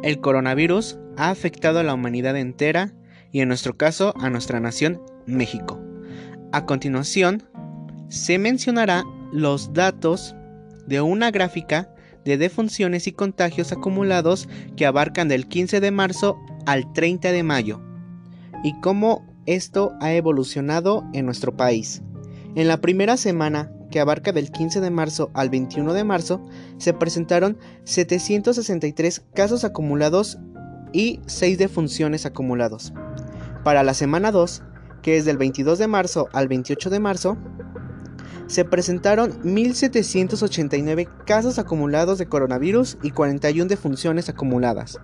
El 0.03 0.21
coronavirus 0.21 0.99
ha 1.17 1.31
afectado 1.31 1.79
a 1.79 1.83
la 1.83 1.95
humanidad 1.95 2.37
entera 2.37 2.93
y 3.33 3.41
en 3.41 3.49
nuestro 3.49 3.79
caso 3.79 4.13
a 4.19 4.29
nuestra 4.29 4.61
nación 4.61 5.01
México. 5.25 5.81
A 6.53 6.67
continuación, 6.67 7.43
se 8.15 8.39
mencionará 8.39 9.05
los 9.33 9.73
datos 9.73 10.37
de 10.87 11.01
una 11.01 11.33
gráfica 11.33 11.91
de 12.25 12.39
defunciones 12.39 13.09
y 13.09 13.13
contagios 13.13 13.73
acumulados 13.73 14.49
que 14.77 14.87
abarcan 14.87 15.27
del 15.27 15.49
15 15.49 15.81
de 15.81 15.91
marzo 15.91 16.39
al 16.65 16.93
30 16.93 17.33
de 17.33 17.43
mayo 17.43 17.81
y 18.63 18.79
cómo 18.81 19.27
esto 19.47 19.93
ha 20.01 20.13
evolucionado 20.13 21.05
en 21.13 21.27
nuestro 21.27 21.57
país. 21.57 22.03
En 22.55 22.69
la 22.69 22.81
primera 22.81 23.17
semana, 23.17 23.73
que 23.91 23.99
abarca 23.99 24.31
del 24.31 24.53
15 24.53 24.81
de 24.81 24.91
marzo 24.91 25.31
al 25.35 25.51
21 25.51 25.93
de 25.93 26.05
marzo, 26.05 26.41
se 26.79 26.93
presentaron 26.93 27.59
763 27.83 29.25
casos 29.35 29.65
acumulados 29.65 30.39
y 30.93 31.19
6 31.27 31.59
defunciones 31.59 32.27
acumulados. 32.27 32.93
Para 33.65 33.83
la 33.83 33.93
semana 33.93 34.31
2, 34.31 34.63
que 35.03 35.17
es 35.17 35.25
del 35.25 35.37
22 35.37 35.81
de 35.81 35.89
marzo 35.89 36.29
al 36.33 36.47
28 36.47 36.91
de 36.91 37.01
marzo, 37.01 37.37
se 38.47 38.65
presentaron 38.65 39.33
1.789 39.43 41.25
casos 41.25 41.59
acumulados 41.59 42.19
de 42.19 42.27
coronavirus 42.27 42.99
y 43.03 43.11
41 43.11 43.67
defunciones 43.67 44.29
acumuladas. 44.29 44.99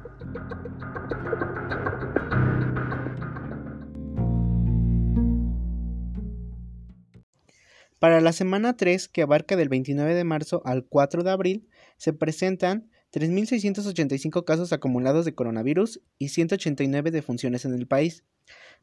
Para 7.99 8.23
la 8.23 8.33
semana 8.33 8.79
3, 8.79 9.09
que 9.09 9.23
abarca 9.23 9.57
del 9.57 9.69
29 9.69 10.15
de 10.15 10.25
marzo 10.25 10.63
al 10.65 10.87
4 10.87 11.23
de 11.23 11.31
abril, 11.31 11.69
se 11.99 12.15
presentan 12.15 12.89
3.685 13.13 14.45
casos 14.45 14.73
acumulados 14.73 15.27
de 15.27 15.35
coronavirus 15.35 16.01
y 16.19 16.29
189 16.29 17.11
defunciones 17.11 17.67
en 17.67 17.75
el 17.75 17.87
país. 17.87 18.25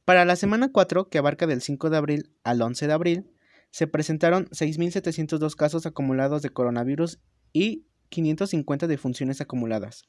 Para 0.05 0.23
la 0.23 0.35
semana 0.35 0.71
4, 0.71 1.09
que 1.09 1.17
abarca 1.17 1.47
del 1.47 1.61
5 1.61 1.89
de 1.89 1.97
abril 1.97 2.31
al 2.43 2.61
11 2.61 2.85
de 2.85 2.93
abril, 2.93 3.31
se 3.77 3.85
presentaron 3.85 4.47
6.702 4.47 5.55
casos 5.55 5.85
acumulados 5.85 6.41
de 6.41 6.49
coronavirus 6.49 7.19
y 7.53 7.85
550 8.09 8.87
defunciones 8.87 9.39
acumuladas. 9.39 10.07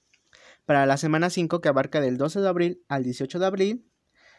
Para 0.64 0.86
la 0.86 0.96
semana 0.96 1.28
5, 1.28 1.60
que 1.60 1.68
abarca 1.68 2.00
del 2.00 2.16
12 2.16 2.40
de 2.40 2.48
abril 2.48 2.82
al 2.88 3.04
18 3.04 3.38
de 3.38 3.44
abril, 3.44 3.86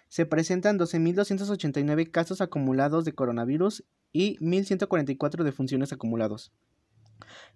se 0.08 0.26
presentan 0.26 0.80
12.289 0.80 2.10
casos 2.10 2.42
acumulados 2.42 3.06
de 3.06 3.14
coronavirus 3.14 3.86
y 4.12 4.40
1.144 4.40 5.44
defunciones 5.44 5.94
acumulados. 5.94 6.52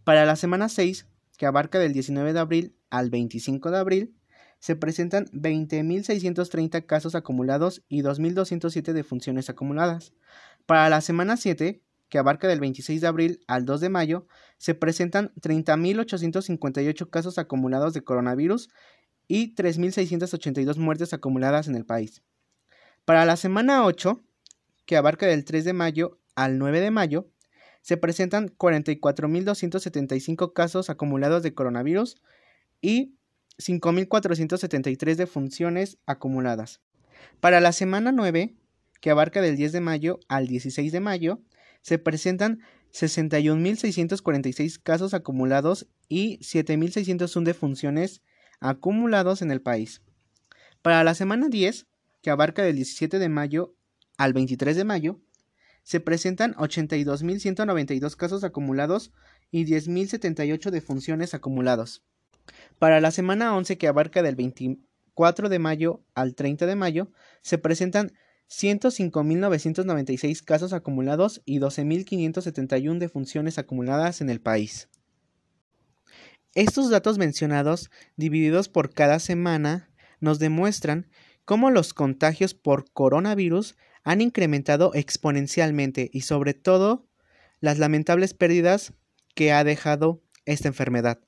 Para 0.03 0.25
la 0.25 0.35
semana 0.35 0.69
6, 0.69 1.07
que 1.39 1.47
abarca 1.47 1.79
del 1.79 1.93
19 1.93 2.33
de 2.33 2.39
abril 2.39 2.75
al 2.91 3.09
25 3.09 3.71
de 3.71 3.77
abril, 3.79 4.15
se 4.63 4.77
presentan 4.77 5.25
20.630 5.33 6.85
casos 6.85 7.15
acumulados 7.15 7.83
y 7.89 8.01
2.207 8.01 8.93
defunciones 8.93 9.49
acumuladas. 9.49 10.13
Para 10.65 10.89
la 10.89 11.01
semana 11.01 11.37
7, 11.37 11.81
que 12.09 12.17
abarca 12.17 12.47
del 12.47 12.59
26 12.59 13.01
de 13.01 13.07
abril 13.07 13.43
al 13.47 13.65
2 13.65 13.81
de 13.81 13.89
mayo, 13.89 14.27
se 14.57 14.75
presentan 14.75 15.33
30.858 15.41 17.09
casos 17.09 17.37
acumulados 17.37 17.93
de 17.93 18.03
coronavirus 18.03 18.69
y 19.27 19.55
3.682 19.55 20.77
muertes 20.77 21.13
acumuladas 21.13 21.67
en 21.67 21.75
el 21.75 21.85
país. 21.85 22.21
Para 23.03 23.25
la 23.25 23.35
semana 23.35 23.85
8, 23.85 24.23
que 24.85 24.95
abarca 24.95 25.25
del 25.25 25.43
3 25.43 25.65
de 25.65 25.73
mayo 25.73 26.19
al 26.35 26.57
9 26.57 26.79
de 26.79 26.91
mayo, 26.91 27.29
se 27.81 27.97
presentan 27.97 28.47
44.275 28.47 30.53
casos 30.53 30.89
acumulados 30.89 31.43
de 31.43 31.53
coronavirus 31.53 32.15
y 32.79 33.17
5.473 33.57 35.15
defunciones 35.15 35.97
acumuladas. 36.05 36.81
Para 37.39 37.59
la 37.59 37.73
semana 37.73 38.11
9, 38.11 38.55
que 39.03 39.11
abarca 39.11 39.41
del 39.41 39.57
10 39.57 39.73
de 39.73 39.81
mayo 39.81 40.21
al 40.29 40.47
16 40.47 40.93
de 40.93 41.01
mayo, 41.01 41.41
se 41.81 41.99
presentan 41.99 42.61
61.646 42.93 44.81
casos 44.81 45.13
acumulados 45.13 45.89
y 46.07 46.37
7.601 46.37 47.43
defunciones 47.43 48.21
acumulados 48.61 49.41
en 49.41 49.51
el 49.51 49.61
país. 49.61 50.01
Para 50.81 51.03
la 51.03 51.15
semana 51.15 51.49
10, 51.49 51.85
que 52.21 52.29
abarca 52.29 52.63
del 52.63 52.77
17 52.77 53.19
de 53.19 53.27
mayo 53.27 53.75
al 54.17 54.31
23 54.31 54.77
de 54.77 54.85
mayo, 54.85 55.19
se 55.83 55.99
presentan 55.99 56.53
82.192 56.53 58.15
casos 58.15 58.45
acumulados 58.45 59.11
y 59.51 59.65
10.078 59.65 60.69
defunciones 60.69 61.33
acumulados. 61.33 62.05
Para 62.79 63.01
la 63.01 63.11
semana 63.11 63.53
11 63.53 63.77
que 63.77 63.89
abarca 63.89 64.23
del 64.23 64.37
24 64.37 65.49
de 65.49 65.59
mayo 65.59 66.05
al 66.15 66.35
30 66.35 66.65
de 66.67 66.77
mayo, 66.77 67.11
se 67.41 67.57
presentan 67.57 68.13
105.996 68.49 70.43
casos 70.43 70.73
acumulados 70.73 71.41
y 71.45 71.59
12.571 71.59 72.97
defunciones 72.99 73.57
acumuladas 73.57 74.21
en 74.21 74.29
el 74.29 74.41
país. 74.41 74.89
Estos 76.55 76.89
datos 76.89 77.17
mencionados, 77.17 77.89
divididos 78.15 78.69
por 78.69 78.93
cada 78.93 79.19
semana, 79.19 79.89
nos 80.19 80.37
demuestran 80.37 81.09
cómo 81.45 81.71
los 81.71 81.93
contagios 81.93 82.53
por 82.53 82.91
coronavirus 82.91 83.75
han 84.03 84.21
incrementado 84.21 84.93
exponencialmente 84.93 86.09
y 86.13 86.21
sobre 86.21 86.53
todo 86.53 87.07
las 87.59 87.79
lamentables 87.79 88.33
pérdidas 88.33 88.93
que 89.35 89.51
ha 89.51 89.63
dejado 89.63 90.21
esta 90.45 90.67
enfermedad. 90.67 91.19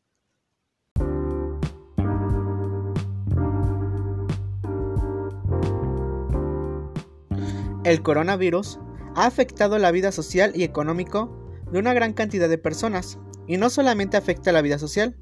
El 7.85 8.01
coronavirus 8.01 8.79
ha 9.15 9.27
afectado 9.27 9.77
la 9.77 9.91
vida 9.91 10.11
social 10.11 10.53
y 10.55 10.63
económico 10.63 11.37
de 11.71 11.77
una 11.77 11.93
gran 11.93 12.13
cantidad 12.13 12.49
de 12.49 12.57
personas, 12.57 13.19
y 13.45 13.57
no 13.57 13.69
solamente 13.69 14.17
afecta 14.17 14.51
la 14.51 14.63
vida 14.63 14.79
social, 14.79 15.15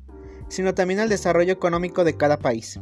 sino 0.47 0.73
también 0.73 1.01
al 1.01 1.09
desarrollo 1.09 1.51
económico 1.51 2.05
de 2.05 2.15
cada 2.15 2.39
país. 2.39 2.79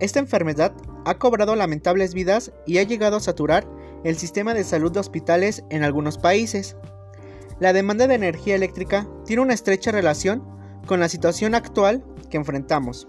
Esta 0.00 0.18
enfermedad 0.18 0.74
ha 1.04 1.18
cobrado 1.18 1.54
lamentables 1.54 2.14
vidas 2.14 2.50
y 2.66 2.78
ha 2.78 2.82
llegado 2.82 3.18
a 3.18 3.20
saturar 3.20 3.68
el 4.02 4.18
sistema 4.18 4.54
de 4.54 4.64
salud 4.64 4.90
de 4.90 4.98
hospitales 4.98 5.62
en 5.70 5.84
algunos 5.84 6.18
países. 6.18 6.76
La 7.60 7.72
demanda 7.72 8.08
de 8.08 8.16
energía 8.16 8.56
eléctrica 8.56 9.06
tiene 9.24 9.42
una 9.42 9.54
estrecha 9.54 9.92
relación 9.92 10.42
con 10.84 10.98
la 10.98 11.08
situación 11.08 11.54
actual 11.54 12.04
que 12.28 12.38
enfrentamos, 12.38 13.06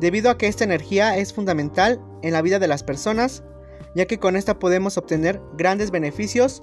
debido 0.00 0.30
a 0.30 0.38
que 0.38 0.46
esta 0.46 0.64
energía 0.64 1.18
es 1.18 1.34
fundamental 1.34 2.00
en 2.22 2.32
la 2.32 2.40
vida 2.40 2.58
de 2.58 2.68
las 2.68 2.82
personas 2.82 3.44
ya 3.96 4.04
que 4.04 4.18
con 4.18 4.36
esta 4.36 4.58
podemos 4.58 4.98
obtener 4.98 5.40
grandes 5.56 5.90
beneficios 5.90 6.62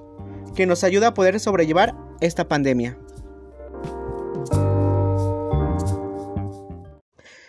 que 0.55 0.67
nos 0.67 0.83
ayuda 0.83 1.07
a 1.07 1.13
poder 1.15 1.39
sobrellevar 1.39 1.95
esta 2.21 2.47
pandemia. 2.47 2.99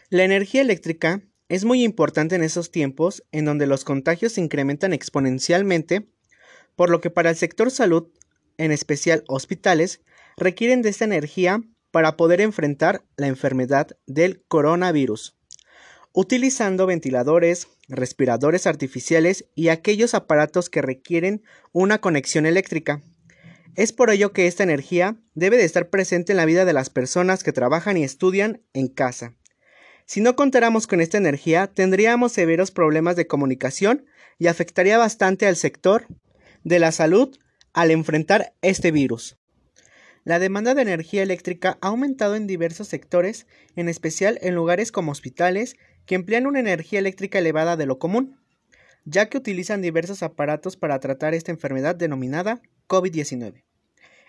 La 0.09 0.25
energía 0.25 0.63
eléctrica 0.63 1.21
es 1.51 1.67
muy 1.67 1.85
importante 1.85 2.35
en 2.35 2.43
esos 2.43 2.71
tiempos 2.71 3.25
en 3.31 3.45
donde 3.45 3.67
los 3.67 3.85
contagios 3.85 4.33
se 4.33 4.41
incrementan 4.41 4.95
exponencialmente, 4.95 6.09
por 6.77 6.89
lo 6.89 7.03
que 7.03 7.11
para 7.11 7.29
el 7.29 7.37
sector 7.37 7.71
salud, 7.71 8.09
en 8.57 8.73
especial 8.73 9.23
hospitales, 9.29 10.01
requieren 10.39 10.81
de 10.81 10.89
esta 10.89 11.05
energía 11.05 11.61
para 11.91 12.17
poder 12.17 12.41
enfrentar 12.41 13.05
la 13.19 13.27
enfermedad 13.27 13.89
del 14.07 14.43
coronavirus. 14.49 15.37
Utilizando 16.15 16.87
ventiladores, 16.87 17.67
respiradores 17.89 18.69
artificiales 18.69 19.47
y 19.57 19.69
aquellos 19.69 20.15
aparatos 20.15 20.71
que 20.71 20.81
requieren 20.81 21.43
una 21.73 22.01
conexión 22.01 22.47
eléctrica. 22.47 23.03
Es 23.75 23.93
por 23.93 24.11
ello 24.11 24.33
que 24.33 24.47
esta 24.47 24.63
energía 24.63 25.17
debe 25.35 25.57
de 25.57 25.65
estar 25.65 25.91
presente 25.91 26.33
en 26.33 26.37
la 26.37 26.45
vida 26.45 26.65
de 26.65 26.73
las 26.73 26.89
personas 26.89 27.43
que 27.43 27.53
trabajan 27.53 27.97
y 27.97 28.05
estudian 28.05 28.63
en 28.73 28.87
casa. 28.87 29.35
Si 30.07 30.21
no 30.21 30.37
contáramos 30.37 30.87
con 30.87 31.01
esta 31.01 31.19
energía, 31.19 31.67
tendríamos 31.67 32.31
severos 32.31 32.71
problemas 32.71 33.17
de 33.17 33.27
comunicación 33.27 34.07
y 34.39 34.47
afectaría 34.47 34.97
bastante 34.99 35.49
al 35.49 35.57
sector 35.57 36.07
de 36.63 36.79
la 36.79 36.93
salud 36.93 37.37
al 37.73 37.91
enfrentar 37.91 38.55
este 38.63 38.93
virus. 38.93 39.37
La 40.23 40.39
demanda 40.39 40.75
de 40.75 40.83
energía 40.83 41.23
eléctrica 41.23 41.77
ha 41.83 41.89
aumentado 41.89 42.35
en 42.35 42.47
diversos 42.47 42.89
sectores, 42.89 43.47
en 43.77 43.91
especial 43.91 44.39
en 44.41 44.55
lugares 44.55 44.91
como 44.91 45.13
hospitales, 45.13 45.77
que 46.07 46.15
emplean 46.15 46.47
una 46.47 46.61
energía 46.61 46.99
eléctrica 46.99 47.39
elevada 47.39 47.77
de 47.77 47.87
lo 47.87 47.99
común, 47.99 48.41
ya 49.05 49.29
que 49.29 49.39
utilizan 49.39 49.83
diversos 49.83 50.23
aparatos 50.23 50.77
para 50.77 50.99
tratar 51.01 51.35
esta 51.35 51.53
enfermedad 51.53 51.95
denominada 51.95 52.61
COVID-19. 52.89 53.65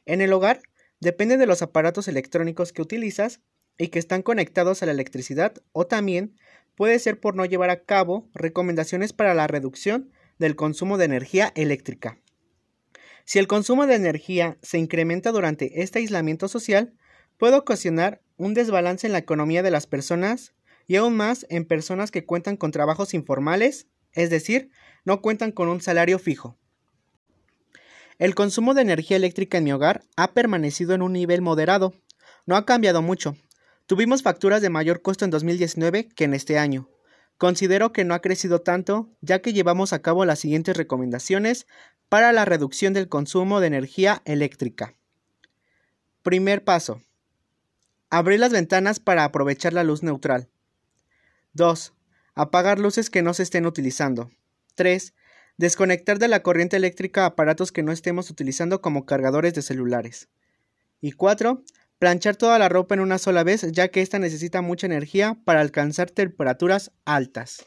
En 0.06 0.22
el 0.22 0.34
hogar, 0.34 0.62
depende 1.00 1.38
de 1.38 1.46
los 1.46 1.62
aparatos 1.62 2.08
electrónicos 2.08 2.74
que 2.74 2.82
utilizas 2.82 3.42
y 3.78 3.88
que 3.90 4.00
están 4.00 4.22
conectados 4.22 4.82
a 4.82 4.86
la 4.86 4.92
electricidad 4.92 5.54
o 5.72 5.88
también 5.88 6.36
puede 6.76 7.00
ser 7.00 7.20
por 7.20 7.36
no 7.36 7.46
llevar 7.46 7.70
a 7.70 7.84
cabo 7.84 8.30
recomendaciones 8.34 9.14
para 9.14 9.34
la 9.34 9.48
reducción 9.48 10.12
del 10.38 10.56
consumo 10.56 10.98
de 10.98 11.06
energía 11.06 11.52
eléctrica. 11.56 12.20
Si 13.24 13.40
el 13.40 13.48
consumo 13.48 13.88
de 13.88 13.96
energía 13.96 14.58
se 14.62 14.78
incrementa 14.78 15.32
durante 15.32 15.82
este 15.82 16.00
aislamiento 16.00 16.48
social, 16.48 16.94
puede 17.38 17.56
ocasionar 17.56 18.22
un 18.38 18.54
desbalance 18.54 19.08
en 19.08 19.14
la 19.14 19.20
economía 19.20 19.64
de 19.64 19.72
las 19.72 19.88
personas 19.88 20.54
y 20.88 20.96
aún 20.96 21.16
más 21.16 21.46
en 21.50 21.66
personas 21.66 22.12
que 22.12 22.26
cuentan 22.26 22.58
con 22.58 22.72
trabajos 22.72 23.14
informales, 23.14 23.88
es 24.14 24.30
decir, 24.30 24.72
no 25.04 25.22
cuentan 25.22 25.52
con 25.52 25.68
un 25.68 25.82
salario 25.82 26.20
fijo. 26.20 26.58
El 28.18 28.34
consumo 28.34 28.74
de 28.74 28.82
energía 28.82 29.18
eléctrica 29.18 29.58
en 29.58 29.66
mi 29.66 29.74
hogar 29.74 30.04
ha 30.16 30.34
permanecido 30.34 30.94
en 30.94 31.02
un 31.02 31.14
nivel 31.14 31.42
moderado. 31.42 31.94
No 32.46 32.56
ha 32.56 32.66
cambiado 32.66 33.02
mucho. 33.02 33.36
Tuvimos 33.88 34.24
facturas 34.24 34.62
de 34.62 34.70
mayor 34.70 35.02
costo 35.02 35.26
en 35.26 35.32
2019 35.32 36.08
que 36.08 36.24
en 36.24 36.34
este 36.34 36.58
año. 36.58 36.90
Considero 37.38 37.92
que 37.92 38.06
no 38.06 38.14
ha 38.14 38.22
crecido 38.22 38.62
tanto, 38.62 39.10
ya 39.20 39.42
que 39.42 39.52
llevamos 39.52 39.92
a 39.92 40.02
cabo 40.02 40.24
las 40.24 40.40
siguientes 40.40 40.78
recomendaciones 40.78 41.68
para 42.08 42.32
la 42.32 42.46
reducción 42.46 42.94
del 42.94 43.10
consumo 43.10 43.60
de 43.60 43.68
energía 43.68 44.22
eléctrica. 44.24 44.96
Primer 46.24 46.64
paso. 46.64 47.02
Abrir 48.10 48.40
las 48.40 48.54
ventanas 48.54 49.02
para 49.02 49.26
aprovechar 49.26 49.74
la 49.74 49.84
luz 49.84 50.02
neutral. 50.02 50.50
2. 51.56 51.94
Apagar 52.36 52.80
luces 52.80 53.10
que 53.10 53.22
no 53.22 53.34
se 53.34 53.44
estén 53.44 53.66
utilizando. 53.66 54.30
3. 54.76 55.14
Desconectar 55.58 56.20
de 56.20 56.28
la 56.28 56.44
corriente 56.44 56.76
eléctrica 56.76 57.26
aparatos 57.26 57.72
que 57.72 57.82
no 57.82 57.94
estemos 57.94 58.30
utilizando 58.30 58.82
como 58.82 59.06
cargadores 59.06 59.54
de 59.54 59.62
celulares. 59.62 60.28
Y 61.00 61.14
4. 61.14 61.64
Planchar 61.98 62.36
toda 62.36 62.60
la 62.60 62.68
ropa 62.68 62.96
en 62.96 63.00
una 63.00 63.20
sola 63.20 63.46
vez 63.46 63.72
ya 63.72 63.88
que 63.88 64.02
ésta 64.02 64.20
necesita 64.20 64.62
mucha 64.62 64.86
energía 64.86 65.38
para 65.46 65.62
alcanzar 65.62 66.12
temperaturas 66.12 66.92
altas. 67.06 67.66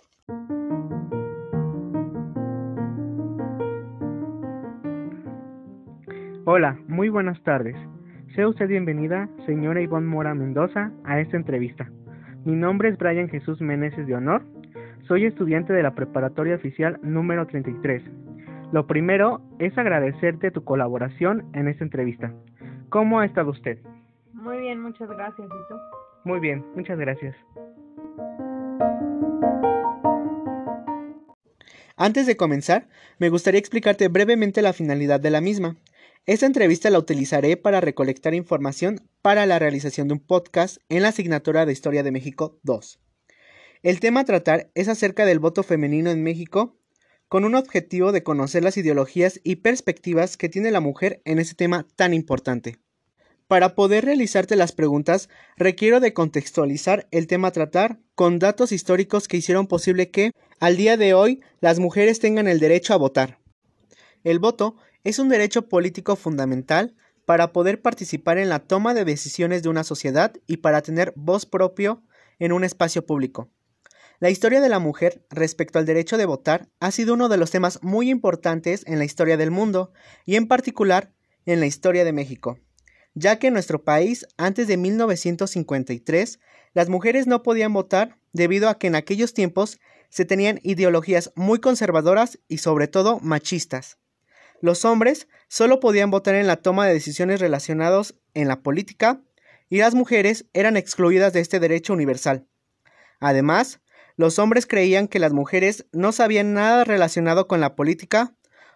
Hola, 6.44 6.78
muy 6.88 7.08
buenas 7.08 7.42
tardes. 7.42 7.76
Sea 8.34 8.48
usted 8.48 8.68
bienvenida, 8.68 9.30
señora 9.46 9.80
Ivonne 9.80 10.06
Mora 10.06 10.34
Mendoza, 10.34 10.92
a 11.04 11.20
esta 11.20 11.38
entrevista. 11.38 11.90
Mi 12.44 12.54
nombre 12.54 12.88
es 12.88 12.98
Brian 12.98 13.28
Jesús 13.28 13.60
Meneses 13.60 14.06
de 14.06 14.14
Honor. 14.14 14.42
Soy 15.06 15.24
estudiante 15.24 15.72
de 15.72 15.82
la 15.82 15.94
preparatoria 15.94 16.54
oficial 16.54 16.98
número 17.02 17.46
33. 17.46 18.02
Lo 18.72 18.86
primero 18.86 19.40
es 19.58 19.76
agradecerte 19.76 20.50
tu 20.50 20.62
colaboración 20.62 21.44
en 21.54 21.68
esta 21.68 21.84
entrevista. 21.84 22.32
¿Cómo 22.90 23.20
ha 23.20 23.26
estado 23.26 23.50
usted? 23.50 23.78
Muy 24.32 24.58
bien, 24.58 24.80
muchas 24.80 25.08
gracias. 25.08 25.46
¿Y 25.46 25.50
tú? 25.68 25.74
Muy 26.24 26.40
bien, 26.40 26.64
muchas 26.76 26.98
gracias. 26.98 27.34
Antes 31.96 32.26
de 32.26 32.36
comenzar, 32.36 32.86
me 33.18 33.28
gustaría 33.28 33.58
explicarte 33.58 34.06
brevemente 34.06 34.62
la 34.62 34.72
finalidad 34.72 35.18
de 35.18 35.30
la 35.30 35.40
misma. 35.40 35.74
Esta 36.26 36.46
entrevista 36.46 36.90
la 36.90 36.98
utilizaré 36.98 37.56
para 37.56 37.80
recolectar 37.80 38.34
información 38.34 39.08
para 39.22 39.46
la 39.46 39.58
realización 39.58 40.08
de 40.08 40.14
un 40.14 40.20
podcast 40.20 40.78
en 40.88 41.02
la 41.02 41.08
asignatura 41.08 41.64
de 41.64 41.72
Historia 41.72 42.02
de 42.02 42.12
México 42.12 42.58
2. 42.62 43.00
El 43.82 44.00
tema 44.00 44.20
a 44.20 44.24
tratar 44.24 44.70
es 44.74 44.88
acerca 44.88 45.24
del 45.24 45.38
voto 45.38 45.62
femenino 45.62 46.10
en 46.10 46.22
México, 46.22 46.76
con 47.28 47.44
un 47.44 47.54
objetivo 47.54 48.12
de 48.12 48.22
conocer 48.22 48.64
las 48.64 48.76
ideologías 48.76 49.40
y 49.44 49.56
perspectivas 49.56 50.36
que 50.36 50.48
tiene 50.48 50.70
la 50.70 50.80
mujer 50.80 51.22
en 51.24 51.38
ese 51.38 51.54
tema 51.54 51.86
tan 51.96 52.14
importante. 52.14 52.78
Para 53.46 53.74
poder 53.74 54.04
realizarte 54.04 54.56
las 54.56 54.72
preguntas, 54.72 55.30
requiero 55.56 56.00
de 56.00 56.12
contextualizar 56.12 57.08
el 57.10 57.26
tema 57.26 57.48
a 57.48 57.52
tratar 57.52 57.98
con 58.14 58.38
datos 58.38 58.72
históricos 58.72 59.26
que 59.26 59.38
hicieron 59.38 59.66
posible 59.66 60.10
que, 60.10 60.32
al 60.60 60.76
día 60.76 60.98
de 60.98 61.14
hoy, 61.14 61.40
las 61.60 61.78
mujeres 61.78 62.20
tengan 62.20 62.46
el 62.46 62.60
derecho 62.60 62.92
a 62.92 62.98
votar. 62.98 63.38
El 64.24 64.38
voto 64.38 64.76
es 65.04 65.18
un 65.18 65.28
derecho 65.28 65.68
político 65.68 66.16
fundamental 66.16 66.94
para 67.24 67.52
poder 67.52 67.82
participar 67.82 68.38
en 68.38 68.48
la 68.48 68.58
toma 68.58 68.94
de 68.94 69.04
decisiones 69.04 69.62
de 69.62 69.68
una 69.68 69.84
sociedad 69.84 70.32
y 70.46 70.58
para 70.58 70.82
tener 70.82 71.12
voz 71.14 71.46
propio 71.46 72.02
en 72.38 72.52
un 72.52 72.64
espacio 72.64 73.04
público. 73.04 73.50
La 74.20 74.30
historia 74.30 74.60
de 74.60 74.68
la 74.68 74.78
mujer 74.78 75.24
respecto 75.30 75.78
al 75.78 75.86
derecho 75.86 76.16
de 76.16 76.24
votar 76.24 76.68
ha 76.80 76.90
sido 76.90 77.14
uno 77.14 77.28
de 77.28 77.36
los 77.36 77.50
temas 77.50 77.78
muy 77.82 78.10
importantes 78.10 78.82
en 78.86 78.98
la 78.98 79.04
historia 79.04 79.36
del 79.36 79.50
mundo 79.50 79.92
y 80.24 80.36
en 80.36 80.48
particular 80.48 81.12
en 81.46 81.60
la 81.60 81.66
historia 81.66 82.04
de 82.04 82.12
México, 82.12 82.58
ya 83.14 83.38
que 83.38 83.46
en 83.46 83.52
nuestro 83.52 83.84
país 83.84 84.26
antes 84.36 84.66
de 84.66 84.76
1953 84.76 86.40
las 86.74 86.88
mujeres 86.88 87.26
no 87.26 87.42
podían 87.42 87.72
votar 87.72 88.18
debido 88.32 88.68
a 88.68 88.78
que 88.78 88.88
en 88.88 88.96
aquellos 88.96 89.34
tiempos 89.34 89.78
se 90.08 90.24
tenían 90.24 90.60
ideologías 90.62 91.32
muy 91.36 91.60
conservadoras 91.60 92.38
y 92.48 92.58
sobre 92.58 92.88
todo 92.88 93.20
machistas. 93.20 93.98
Los 94.60 94.84
hombres 94.84 95.28
solo 95.48 95.80
podían 95.80 96.10
votar 96.10 96.34
en 96.34 96.46
la 96.46 96.56
toma 96.56 96.86
de 96.86 96.94
decisiones 96.94 97.40
relacionadas 97.40 98.14
en 98.34 98.48
la 98.48 98.60
política 98.60 99.20
y 99.68 99.78
las 99.78 99.94
mujeres 99.94 100.46
eran 100.52 100.76
excluidas 100.76 101.32
de 101.32 101.40
este 101.40 101.60
derecho 101.60 101.92
universal. 101.92 102.46
Además, 103.20 103.80
los 104.16 104.38
hombres 104.40 104.66
creían 104.66 105.06
que 105.06 105.20
las 105.20 105.32
mujeres 105.32 105.86
no 105.92 106.10
sabían 106.10 106.54
nada 106.54 106.84
relacionado 106.84 107.46
con 107.46 107.60
la 107.60 107.76
política, 107.76 108.34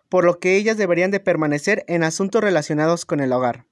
por 0.08 0.24
lo 0.24 0.38
que 0.38 0.56
ellas 0.56 0.76
deberían 0.76 1.10
de 1.10 1.20
permanecer 1.20 1.84
en 1.88 2.04
asuntos 2.04 2.42
relacionados 2.42 3.04
con 3.04 3.20
el 3.20 3.32
hogar. 3.32 3.66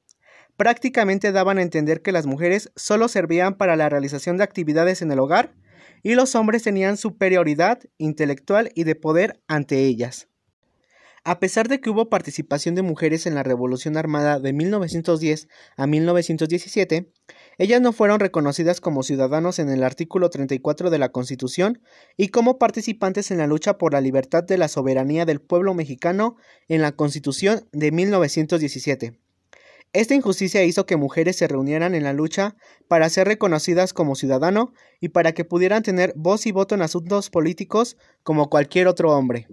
Prácticamente 0.57 1.33
daban 1.33 1.59
a 1.59 1.63
entender 1.63 2.03
que 2.03 2.13
las 2.13 2.27
mujeres 2.27 2.73
solo 2.75 3.09
servían 3.09 3.55
para 3.55 3.77
la 3.77 3.89
realización 3.89 4.37
de 4.37 4.45
actividades 4.45 5.01
en 5.01 5.13
el 5.13 5.21
hogar 5.21 5.55
y 6.03 6.15
los 6.15 6.35
hombres 6.35 6.63
tenían 6.63 6.97
superioridad 6.97 7.81
intelectual 7.99 8.73
y 8.75 8.85
de 8.85 8.95
poder 8.95 9.41
ante 9.47 9.85
ellas. 9.85 10.30
A 11.23 11.39
pesar 11.39 11.69
de 11.69 11.81
que 11.81 11.91
hubo 11.91 12.09
participación 12.09 12.75
de 12.75 12.81
mujeres 12.81 13.27
en 13.27 13.35
la 13.35 13.43
Revolución 13.43 13.99
Armada 13.99 14.41
de 14.41 14.55
1910 14.55 15.49
a 15.77 15.87
1917, 15.87 17.13
ellas 17.59 17.81
no 17.83 17.93
fueron 17.93 18.21
reconocidas 18.21 18.81
como 18.81 19.03
ciudadanos 19.03 19.59
en 19.59 19.69
el 19.69 19.85
artículo 19.85 20.31
34 20.31 20.89
de 20.89 20.99
la 20.99 21.11
Constitución 21.11 21.83
y 22.17 22.29
como 22.29 22.59
participantes 22.59 23.31
en 23.31 23.37
la 23.37 23.47
lucha 23.47 23.77
por 23.77 23.93
la 23.93 24.01
libertad 24.01 24.45
de 24.45 24.57
la 24.57 24.69
soberanía 24.69 25.27
del 25.27 25.43
pueblo 25.43 25.75
mexicano 25.75 26.37
en 26.69 26.81
la 26.81 26.93
Constitución 26.93 27.69
de 27.73 27.93
1917. 27.93 29.21
Esta 29.93 30.15
injusticia 30.15 30.65
hizo 30.65 30.87
que 30.87 30.97
mujeres 30.97 31.37
se 31.37 31.49
reunieran 31.49 31.95
en 31.95 32.05
la 32.05 32.15
lucha 32.15 32.57
para 32.89 33.11
ser 33.11 33.27
reconocidas 33.27 33.93
como 33.93 34.15
ciudadano 34.15 34.73
y 35.01 35.09
para 35.09 35.33
que 35.33 35.45
pudieran 35.45 35.83
tener 35.83 36.15
voz 36.17 36.47
y 36.47 36.53
voto 36.53 36.75
en 36.77 36.81
asuntos 36.81 37.29
políticos 37.29 37.99
como 38.23 38.49
cualquier 38.49 38.89
otro 38.89 39.11
hombre. 39.11 39.49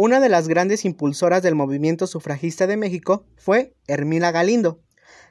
Una 0.00 0.20
de 0.20 0.28
las 0.28 0.46
grandes 0.46 0.84
impulsoras 0.84 1.42
del 1.42 1.56
movimiento 1.56 2.06
sufragista 2.06 2.68
de 2.68 2.76
México 2.76 3.26
fue 3.36 3.74
Hermila 3.88 4.30
Galindo. 4.30 4.80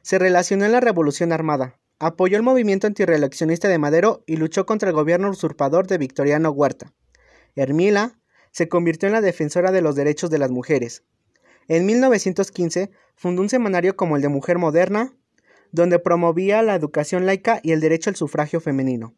Se 0.01 0.19
relacionó 0.19 0.65
en 0.65 0.73
la 0.73 0.81
Revolución 0.81 1.31
Armada, 1.31 1.79
apoyó 1.99 2.35
el 2.35 2.43
movimiento 2.43 2.85
antireeleccionista 2.85 3.69
de 3.69 3.77
Madero 3.77 4.25
y 4.27 4.35
luchó 4.35 4.65
contra 4.65 4.89
el 4.89 4.93
gobierno 4.93 5.29
usurpador 5.29 5.87
de 5.87 5.97
Victoriano 5.97 6.51
Huerta. 6.51 6.93
Hermila 7.55 8.19
se 8.51 8.67
convirtió 8.67 9.07
en 9.07 9.13
la 9.13 9.21
defensora 9.21 9.71
de 9.71 9.79
los 9.79 9.95
derechos 9.95 10.29
de 10.29 10.37
las 10.37 10.51
mujeres. 10.51 11.05
En 11.69 11.85
1915 11.85 12.91
fundó 13.15 13.43
un 13.43 13.47
semanario 13.47 13.95
como 13.95 14.17
el 14.17 14.21
de 14.21 14.27
Mujer 14.27 14.57
Moderna, 14.57 15.13
donde 15.71 15.97
promovía 15.97 16.61
la 16.61 16.75
educación 16.75 17.25
laica 17.25 17.61
y 17.63 17.71
el 17.71 17.79
derecho 17.79 18.09
al 18.09 18.17
sufragio 18.17 18.59
femenino. 18.59 19.15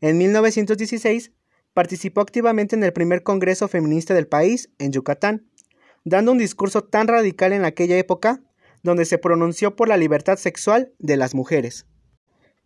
En 0.00 0.18
1916 0.18 1.32
participó 1.74 2.20
activamente 2.20 2.76
en 2.76 2.84
el 2.84 2.92
primer 2.92 3.22
Congreso 3.22 3.68
Feminista 3.68 4.14
del 4.14 4.26
país, 4.26 4.70
en 4.78 4.92
Yucatán, 4.92 5.46
dando 6.04 6.32
un 6.32 6.38
discurso 6.38 6.84
tan 6.84 7.08
radical 7.08 7.52
en 7.52 7.64
aquella 7.64 7.98
época, 7.98 8.42
donde 8.82 9.04
se 9.04 9.18
pronunció 9.18 9.76
por 9.76 9.88
la 9.88 9.96
libertad 9.96 10.36
sexual 10.36 10.92
de 10.98 11.16
las 11.16 11.34
mujeres. 11.34 11.86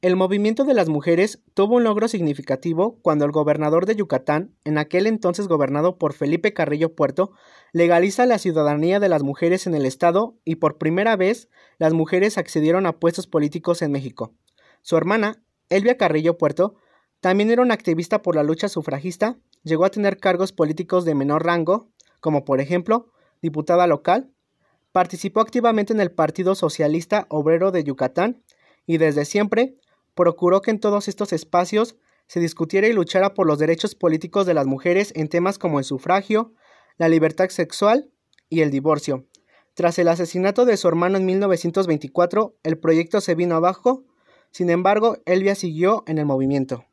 El 0.00 0.14
movimiento 0.14 0.62
de 0.62 0.74
las 0.74 0.88
mujeres 0.88 1.42
tuvo 1.54 1.76
un 1.76 1.84
logro 1.84 2.06
significativo 2.06 3.00
cuando 3.02 3.24
el 3.24 3.32
gobernador 3.32 3.84
de 3.84 3.96
Yucatán, 3.96 4.54
en 4.64 4.78
aquel 4.78 5.08
entonces 5.08 5.48
gobernado 5.48 5.98
por 5.98 6.12
Felipe 6.12 6.52
Carrillo 6.52 6.94
Puerto, 6.94 7.32
legaliza 7.72 8.24
la 8.24 8.38
ciudadanía 8.38 9.00
de 9.00 9.08
las 9.08 9.24
mujeres 9.24 9.66
en 9.66 9.74
el 9.74 9.86
Estado 9.86 10.36
y 10.44 10.56
por 10.56 10.78
primera 10.78 11.16
vez 11.16 11.48
las 11.78 11.94
mujeres 11.94 12.38
accedieron 12.38 12.86
a 12.86 13.00
puestos 13.00 13.26
políticos 13.26 13.82
en 13.82 13.90
México. 13.90 14.34
Su 14.82 14.96
hermana, 14.96 15.42
Elvia 15.68 15.96
Carrillo 15.96 16.38
Puerto, 16.38 16.76
también 17.20 17.50
era 17.50 17.62
una 17.62 17.74
activista 17.74 18.22
por 18.22 18.36
la 18.36 18.42
lucha 18.42 18.68
sufragista, 18.68 19.38
llegó 19.64 19.84
a 19.84 19.90
tener 19.90 20.18
cargos 20.18 20.52
políticos 20.52 21.04
de 21.04 21.14
menor 21.14 21.44
rango, 21.44 21.88
como 22.20 22.44
por 22.44 22.60
ejemplo 22.60 23.12
diputada 23.42 23.86
local, 23.86 24.30
participó 24.92 25.40
activamente 25.40 25.92
en 25.92 26.00
el 26.00 26.10
Partido 26.10 26.54
Socialista 26.54 27.26
Obrero 27.28 27.70
de 27.70 27.84
Yucatán 27.84 28.42
y 28.86 28.98
desde 28.98 29.24
siempre 29.24 29.76
procuró 30.14 30.60
que 30.60 30.70
en 30.70 30.80
todos 30.80 31.08
estos 31.08 31.32
espacios 31.32 31.96
se 32.26 32.40
discutiera 32.40 32.88
y 32.88 32.92
luchara 32.92 33.34
por 33.34 33.46
los 33.46 33.58
derechos 33.58 33.94
políticos 33.94 34.46
de 34.46 34.54
las 34.54 34.66
mujeres 34.66 35.12
en 35.14 35.28
temas 35.28 35.58
como 35.58 35.78
el 35.78 35.84
sufragio, 35.84 36.52
la 36.96 37.08
libertad 37.08 37.48
sexual 37.48 38.10
y 38.48 38.60
el 38.60 38.70
divorcio. 38.70 39.26
Tras 39.74 39.98
el 39.98 40.08
asesinato 40.08 40.64
de 40.64 40.76
su 40.76 40.88
hermano 40.88 41.18
en 41.18 41.26
1924, 41.26 42.56
el 42.64 42.78
proyecto 42.78 43.20
se 43.20 43.34
vino 43.34 43.54
abajo, 43.54 44.04
sin 44.50 44.70
embargo, 44.70 45.18
Elvia 45.24 45.54
siguió 45.54 46.02
en 46.06 46.18
el 46.18 46.26
movimiento. 46.26 46.87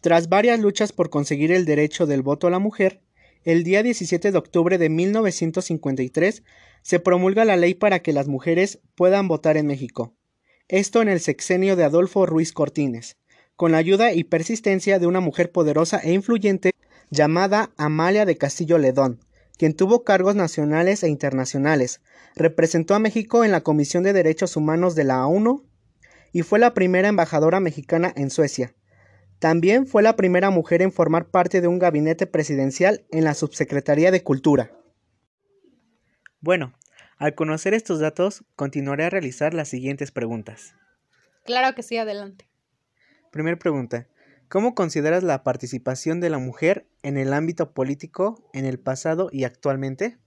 Tras 0.00 0.28
varias 0.28 0.60
luchas 0.60 0.92
por 0.92 1.10
conseguir 1.10 1.52
el 1.52 1.64
derecho 1.64 2.06
del 2.06 2.22
voto 2.22 2.46
a 2.46 2.50
la 2.50 2.58
mujer, 2.58 3.00
el 3.44 3.64
día 3.64 3.82
17 3.82 4.32
de 4.32 4.38
octubre 4.38 4.78
de 4.78 4.88
1953 4.88 6.42
se 6.82 7.00
promulga 7.00 7.44
la 7.44 7.56
ley 7.56 7.74
para 7.74 8.00
que 8.00 8.12
las 8.12 8.28
mujeres 8.28 8.80
puedan 8.94 9.28
votar 9.28 9.56
en 9.56 9.66
México 9.66 10.14
esto 10.68 11.00
en 11.00 11.08
el 11.08 11.20
sexenio 11.20 11.76
de 11.76 11.84
Adolfo 11.84 12.26
Ruiz 12.26 12.52
Cortines, 12.52 13.16
con 13.56 13.72
la 13.72 13.78
ayuda 13.78 14.12
y 14.12 14.24
persistencia 14.24 14.98
de 14.98 15.06
una 15.06 15.20
mujer 15.20 15.50
poderosa 15.50 15.98
e 15.98 16.12
influyente 16.12 16.72
llamada 17.10 17.70
Amalia 17.78 18.26
de 18.26 18.36
Castillo 18.36 18.76
Ledón, 18.76 19.18
quien 19.56 19.74
tuvo 19.74 20.04
cargos 20.04 20.36
nacionales 20.36 21.02
e 21.02 21.08
internacionales, 21.08 22.02
representó 22.36 22.94
a 22.94 22.98
México 22.98 23.44
en 23.44 23.50
la 23.50 23.62
Comisión 23.62 24.04
de 24.04 24.12
Derechos 24.12 24.56
Humanos 24.56 24.94
de 24.94 25.04
la 25.04 25.26
ONU 25.26 25.64
y 26.32 26.42
fue 26.42 26.58
la 26.58 26.74
primera 26.74 27.08
embajadora 27.08 27.60
mexicana 27.60 28.12
en 28.14 28.28
Suecia. 28.28 28.74
También 29.38 29.86
fue 29.86 30.02
la 30.02 30.16
primera 30.16 30.50
mujer 30.50 30.82
en 30.82 30.92
formar 30.92 31.26
parte 31.30 31.60
de 31.60 31.68
un 31.68 31.78
gabinete 31.78 32.26
presidencial 32.26 33.06
en 33.10 33.24
la 33.24 33.34
Subsecretaría 33.34 34.10
de 34.10 34.24
Cultura. 34.24 34.72
Bueno, 36.40 36.74
al 37.18 37.34
conocer 37.34 37.74
estos 37.74 38.00
datos, 38.00 38.44
continuaré 38.56 39.04
a 39.04 39.10
realizar 39.10 39.54
las 39.54 39.68
siguientes 39.68 40.10
preguntas. 40.10 40.74
Claro 41.44 41.74
que 41.74 41.82
sí, 41.82 41.96
adelante. 41.96 42.48
Primera 43.30 43.58
pregunta. 43.58 44.08
¿Cómo 44.48 44.74
consideras 44.74 45.22
la 45.22 45.42
participación 45.42 46.20
de 46.20 46.30
la 46.30 46.38
mujer 46.38 46.88
en 47.02 47.16
el 47.16 47.32
ámbito 47.32 47.72
político 47.72 48.42
en 48.52 48.64
el 48.64 48.78
pasado 48.78 49.28
y 49.30 49.44
actualmente? 49.44 50.18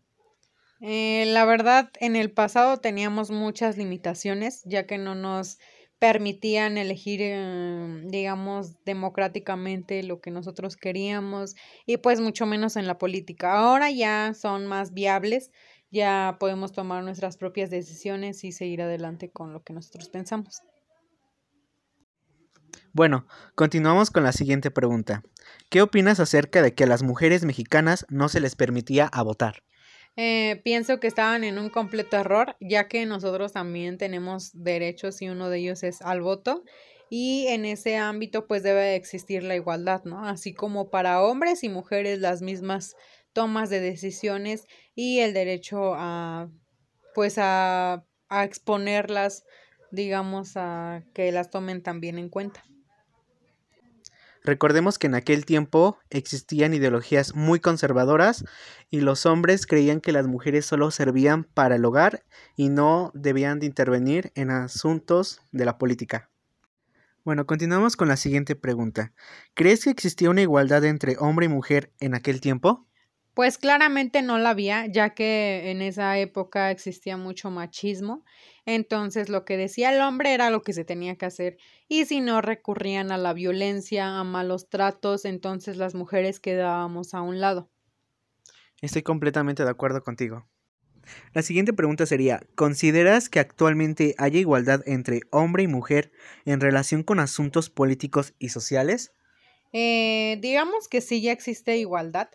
Eh, 0.80 1.26
la 1.28 1.46
verdad, 1.46 1.92
en 2.00 2.16
el 2.16 2.32
pasado 2.32 2.78
teníamos 2.78 3.32
muchas 3.32 3.78
limitaciones, 3.78 4.62
ya 4.66 4.86
que 4.86 4.98
no 4.98 5.16
nos 5.16 5.60
permitían 6.02 6.80
elegir, 6.80 7.20
eh, 7.22 8.02
digamos, 8.08 8.84
democráticamente 8.84 10.02
lo 10.02 10.20
que 10.20 10.32
nosotros 10.32 10.76
queríamos 10.76 11.56
y 11.86 11.98
pues 11.98 12.20
mucho 12.20 12.46
menos 12.46 12.76
en 12.76 12.88
la 12.88 12.98
política. 12.98 13.54
Ahora 13.54 13.92
ya 13.92 14.34
son 14.34 14.66
más 14.66 14.94
viables 14.94 15.52
ya 15.92 16.38
podemos 16.40 16.72
tomar 16.72 17.04
nuestras 17.04 17.38
propias 17.38 17.70
decisiones 17.70 18.44
y 18.46 18.54
seguir 18.54 18.82
adelante 18.82 19.30
con 19.30 19.52
lo 19.54 19.62
que 19.62 19.74
nosotros 19.74 20.10
pensamos. 20.10 20.62
Bueno, 22.94 23.28
continuamos 23.56 24.10
con 24.10 24.24
la 24.24 24.32
siguiente 24.32 24.72
pregunta. 24.72 25.22
¿Qué 25.70 25.82
opinas 25.82 26.20
acerca 26.20 26.62
de 26.62 26.74
que 26.74 26.86
a 26.86 26.88
las 26.88 27.04
mujeres 27.04 27.46
mexicanas 27.46 28.06
no 28.10 28.30
se 28.30 28.40
les 28.40 28.56
permitía 28.56 29.10
votar? 29.24 29.64
Eh, 30.18 30.62
pienso 30.64 31.00
que 31.00 31.08
estaban 31.08 31.44
en 31.44 31.58
un 31.58 31.70
completo 31.70 32.18
error, 32.18 32.56
ya 32.60 32.88
que 32.88 33.06
nosotros 33.06 33.54
también 33.54 33.98
tenemos 33.98 34.52
derechos 34.54 35.22
y 35.22 35.30
uno 35.30 35.50
de 35.50 35.60
ellos 35.60 35.84
es 35.84 36.02
al 36.02 36.22
voto. 36.22 36.64
Y 37.10 37.48
en 37.48 37.66
ese 37.66 37.98
ámbito 37.98 38.48
pues 38.48 38.64
debe 38.64 38.96
existir 38.96 39.44
la 39.44 39.56
igualdad, 39.56 40.04
¿no? 40.06 40.26
Así 40.26 40.54
como 40.54 40.90
para 40.90 41.22
hombres 41.22 41.64
y 41.64 41.70
mujeres 41.70 42.20
las 42.20 42.42
mismas 42.42 42.96
tomas 43.34 43.70
de 43.70 43.80
decisiones 43.82 44.66
y 44.96 45.20
el 45.20 45.34
derecho 45.34 45.94
a 45.96 46.50
pues 47.14 47.38
a, 47.38 48.06
a 48.30 48.44
exponerlas, 48.46 49.44
digamos, 49.92 50.54
a 50.56 51.04
que 51.14 51.32
las 51.32 51.50
tomen 51.50 51.84
también 51.84 52.18
en 52.18 52.30
cuenta. 52.30 52.64
Recordemos 54.44 54.98
que 54.98 55.08
en 55.08 55.16
aquel 55.16 55.46
tiempo 55.46 55.98
existían 56.10 56.74
ideologías 56.74 57.36
muy 57.36 57.60
conservadoras 57.60 58.44
y 58.90 59.02
los 59.02 59.26
hombres 59.26 59.68
creían 59.68 60.02
que 60.02 60.12
las 60.12 60.28
mujeres 60.28 60.66
solo 60.66 60.90
servían 60.90 61.44
para 61.44 61.76
el 61.76 61.86
hogar 61.86 62.24
y 62.56 62.70
no 62.70 63.12
debían 63.14 63.60
de 63.60 63.68
intervenir 63.68 64.32
en 64.36 64.50
asuntos 64.50 65.42
de 65.52 65.66
la 65.66 65.78
política. 65.78 66.30
Bueno, 67.24 67.46
continuamos 67.46 67.96
con 67.96 68.08
la 68.08 68.18
siguiente 68.18 68.56
pregunta. 68.56 69.14
¿Crees 69.54 69.84
que 69.84 69.92
existía 69.92 70.32
una 70.32 70.42
igualdad 70.42 70.84
entre 70.86 71.18
hombre 71.20 71.46
y 71.46 71.50
mujer 71.50 71.92
en 72.00 72.16
aquel 72.16 72.42
tiempo? 72.42 72.88
Pues 73.36 73.60
claramente 73.60 74.24
no 74.24 74.40
la 74.40 74.50
había, 74.50 74.88
ya 74.88 75.12
que 75.12 75.70
en 75.70 75.84
esa 75.84 76.18
época 76.18 76.72
existía 76.72 77.18
mucho 77.18 77.52
machismo. 77.52 78.26
Entonces 78.66 79.30
lo 79.30 79.44
que 79.44 79.58
decía 79.58 79.94
el 79.94 80.02
hombre 80.02 80.34
era 80.34 80.50
lo 80.50 80.62
que 80.62 80.74
se 80.74 80.86
tenía 80.86 81.16
que 81.16 81.26
hacer. 81.26 81.58
Y 81.88 82.06
si 82.06 82.22
no 82.22 82.42
recurrían 82.42 83.12
a 83.12 83.18
la 83.18 83.34
violencia, 83.34 84.20
a 84.20 84.24
malos 84.24 84.70
tratos, 84.70 85.26
entonces 85.26 85.78
las 85.78 85.96
mujeres 85.96 86.40
quedábamos 86.40 87.14
a 87.14 87.22
un 87.22 87.40
lado. 87.40 87.70
Estoy 88.82 89.04
completamente 89.04 89.64
de 89.64 89.70
acuerdo 89.70 90.04
contigo. 90.04 90.48
La 91.34 91.42
siguiente 91.42 91.74
pregunta 91.74 92.06
sería, 92.06 92.42
¿consideras 92.56 93.30
que 93.30 93.40
actualmente 93.40 94.16
haya 94.18 94.40
igualdad 94.40 94.82
entre 94.86 95.22
hombre 95.32 95.64
y 95.64 95.68
mujer 95.68 96.12
en 96.46 96.60
relación 96.60 97.04
con 97.04 97.20
asuntos 97.20 97.70
políticos 97.70 98.34
y 98.40 98.50
sociales? 98.50 99.14
Eh, 99.74 100.38
digamos 100.42 100.88
que 100.88 101.02
sí 101.02 101.22
ya 101.22 101.32
existe 101.32 101.78
igualdad, 101.78 102.30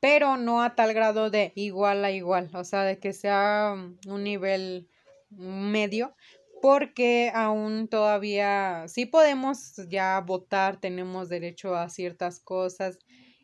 pero 0.00 0.36
no 0.36 0.62
a 0.62 0.74
tal 0.74 0.92
grado 0.94 1.30
de 1.30 1.52
igual 1.54 2.04
a 2.04 2.10
igual, 2.10 2.50
o 2.54 2.64
sea, 2.64 2.82
de 2.82 2.98
que 2.98 3.12
sea 3.12 3.74
un 4.06 4.24
nivel 4.24 4.88
medio, 5.36 6.14
porque 6.60 7.32
aún 7.34 7.88
todavía 7.88 8.84
sí 8.86 9.06
podemos 9.06 9.76
ya 9.88 10.20
votar, 10.20 10.80
tenemos 10.80 11.28
derecho 11.28 11.74
a 11.74 11.88
ciertas 11.88 12.38
cosas 12.38 12.98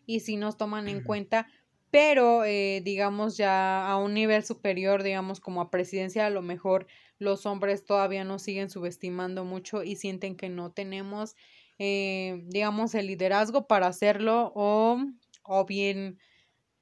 y 0.06 0.20
si 0.20 0.36
nos 0.36 0.56
toman 0.56 0.88
en 0.88 1.02
cuenta, 1.02 1.48
pero 1.90 2.44
eh, 2.44 2.80
digamos 2.84 3.36
ya 3.36 3.88
a 3.88 3.96
un 3.96 4.14
nivel 4.14 4.44
superior, 4.44 5.02
digamos 5.02 5.40
como 5.40 5.60
a 5.60 5.70
presidencia, 5.70 6.26
a 6.26 6.30
lo 6.30 6.42
mejor 6.42 6.86
los 7.18 7.46
hombres 7.46 7.84
todavía 7.84 8.24
nos 8.24 8.42
siguen 8.42 8.70
subestimando 8.70 9.44
mucho 9.44 9.82
y 9.82 9.96
sienten 9.96 10.36
que 10.36 10.48
no 10.48 10.70
tenemos, 10.70 11.34
eh, 11.78 12.42
digamos, 12.46 12.94
el 12.94 13.06
liderazgo 13.06 13.66
para 13.66 13.88
hacerlo 13.88 14.52
o, 14.54 14.98
o 15.42 15.64
bien 15.66 16.18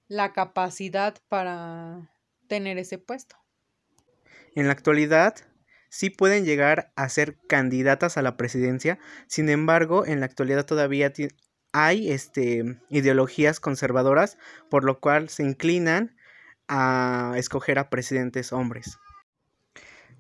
la 0.09 0.33
capacidad 0.33 1.17
para 1.29 2.13
tener 2.47 2.79
ese 2.79 2.99
puesto. 2.99 3.37
En 4.57 4.67
la 4.67 4.73
actualidad, 4.73 5.35
sí 5.91 6.09
pueden 6.09 6.47
llegar 6.47 6.91
a 6.97 7.11
ser 7.11 7.37
candidatas 7.47 8.17
a 8.17 8.23
la 8.23 8.39
presidencia, 8.39 8.99
sin 9.27 9.51
embargo, 9.51 10.07
en 10.07 10.19
la 10.21 10.27
actualidad 10.27 10.65
todavía 10.65 11.13
hay 11.73 12.11
este, 12.11 12.81
ideologías 12.89 13.61
conservadoras, 13.61 14.39
por 14.71 14.83
lo 14.83 14.99
cual 14.99 15.29
se 15.29 15.43
inclinan 15.43 16.17
a 16.69 17.35
escoger 17.37 17.79
a 17.79 17.91
presidentes 17.91 18.55
hombres. 18.55 18.99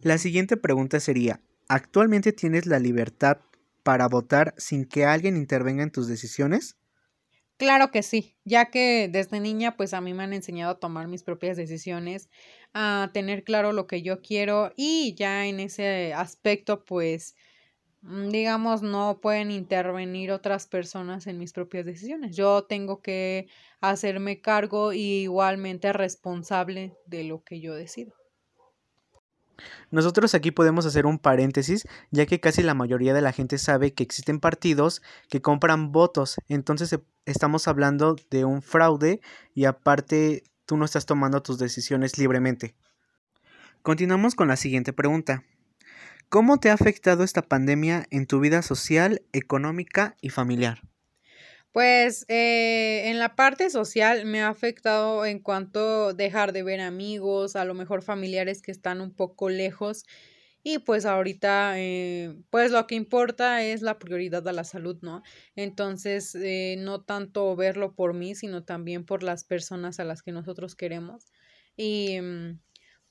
La 0.02 0.18
siguiente 0.18 0.58
pregunta 0.58 1.00
sería, 1.00 1.40
¿actualmente 1.66 2.32
tienes 2.32 2.66
la 2.66 2.78
libertad 2.78 3.38
para 3.82 4.06
votar 4.06 4.52
sin 4.58 4.84
que 4.84 5.06
alguien 5.06 5.34
intervenga 5.34 5.82
en 5.82 5.90
tus 5.90 6.08
decisiones? 6.08 6.76
Claro 7.58 7.90
que 7.90 8.02
sí, 8.02 8.36
ya 8.44 8.66
que 8.66 9.08
desde 9.10 9.40
niña 9.40 9.78
pues 9.78 9.94
a 9.94 10.02
mí 10.02 10.12
me 10.12 10.24
han 10.24 10.34
enseñado 10.34 10.72
a 10.72 10.78
tomar 10.78 11.08
mis 11.08 11.22
propias 11.22 11.56
decisiones, 11.56 12.28
a 12.78 13.10
tener 13.14 13.42
claro 13.42 13.72
lo 13.72 13.86
que 13.86 14.02
yo 14.02 14.20
quiero 14.20 14.70
y 14.76 15.14
ya 15.14 15.46
en 15.46 15.60
ese 15.60 16.12
aspecto 16.12 16.84
pues 16.84 17.34
mm, 18.02 18.28
digamos 18.28 18.82
no 18.82 19.18
pueden 19.22 19.50
intervenir 19.50 20.30
otras 20.30 20.66
personas 20.66 21.26
en 21.26 21.38
mis 21.38 21.54
propias 21.54 21.86
decisiones. 21.86 22.36
Yo 22.36 22.64
tengo 22.64 23.00
que 23.00 23.48
hacerme 23.80 24.42
cargo 24.42 24.92
y 24.92 25.22
igualmente 25.22 25.90
responsable 25.94 26.94
de 27.06 27.24
lo 27.24 27.42
que 27.42 27.62
yo 27.62 27.74
decido. 27.74 28.12
Nosotros 29.90 30.34
aquí 30.34 30.50
podemos 30.50 30.84
hacer 30.84 31.06
un 31.06 31.18
paréntesis, 31.18 31.88
ya 32.10 32.26
que 32.26 32.40
casi 32.40 32.62
la 32.62 32.74
mayoría 32.74 33.14
de 33.14 33.22
la 33.22 33.32
gente 33.32 33.56
sabe 33.56 33.94
que 33.94 34.02
existen 34.02 34.38
partidos 34.38 35.00
que 35.30 35.40
compran 35.40 35.92
votos, 35.92 36.36
entonces 36.48 36.98
estamos 37.24 37.68
hablando 37.68 38.16
de 38.28 38.44
un 38.44 38.60
fraude 38.60 39.22
y 39.54 39.64
aparte 39.64 40.44
tú 40.66 40.76
no 40.76 40.84
estás 40.84 41.06
tomando 41.06 41.42
tus 41.42 41.58
decisiones 41.58 42.18
libremente. 42.18 42.74
Continuamos 43.82 44.34
con 44.34 44.48
la 44.48 44.56
siguiente 44.56 44.92
pregunta. 44.92 45.44
¿Cómo 46.28 46.58
te 46.58 46.70
ha 46.70 46.74
afectado 46.74 47.22
esta 47.22 47.42
pandemia 47.42 48.06
en 48.10 48.26
tu 48.26 48.40
vida 48.40 48.60
social, 48.62 49.22
económica 49.32 50.16
y 50.20 50.30
familiar? 50.30 50.82
Pues 51.70 52.24
eh, 52.28 53.10
en 53.10 53.18
la 53.18 53.36
parte 53.36 53.70
social 53.70 54.24
me 54.24 54.42
ha 54.42 54.48
afectado 54.48 55.24
en 55.24 55.38
cuanto 55.38 56.14
dejar 56.14 56.52
de 56.52 56.62
ver 56.62 56.80
amigos, 56.80 57.54
a 57.54 57.64
lo 57.64 57.74
mejor 57.74 58.02
familiares 58.02 58.60
que 58.60 58.72
están 58.72 59.00
un 59.00 59.12
poco 59.12 59.50
lejos 59.50 60.04
y 60.68 60.80
pues 60.80 61.06
ahorita 61.06 61.74
eh, 61.78 62.34
pues 62.50 62.72
lo 62.72 62.88
que 62.88 62.96
importa 62.96 63.62
es 63.62 63.82
la 63.82 64.00
prioridad 64.00 64.48
a 64.48 64.52
la 64.52 64.64
salud, 64.64 64.98
¿no? 65.00 65.22
Entonces 65.54 66.34
eh, 66.34 66.74
no 66.76 67.02
tanto 67.02 67.54
verlo 67.54 67.94
por 67.94 68.14
mí, 68.14 68.34
sino 68.34 68.64
también 68.64 69.06
por 69.06 69.22
las 69.22 69.44
personas 69.44 70.00
a 70.00 70.04
las 70.04 70.22
que 70.24 70.32
nosotros 70.32 70.74
queremos 70.74 71.26
y 71.76 72.20
mm, 72.20 72.58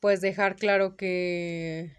pues 0.01 0.19
dejar 0.19 0.57
claro 0.57 0.97
que 0.97 1.95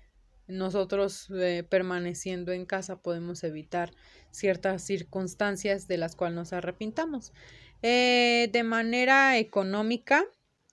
nosotros 0.47 1.29
eh, 1.31 1.65
permaneciendo 1.67 2.53
en 2.53 2.67
casa 2.67 3.01
podemos 3.01 3.43
evitar 3.43 3.93
ciertas 4.33 4.83
circunstancias 4.83 5.89
de 5.89 5.97
las 5.97 6.17
cuales 6.17 6.37
nos 6.37 6.53
arrepintamos. 6.53 7.33
De 7.81 8.63
manera 8.63 9.39
económica, 9.39 10.25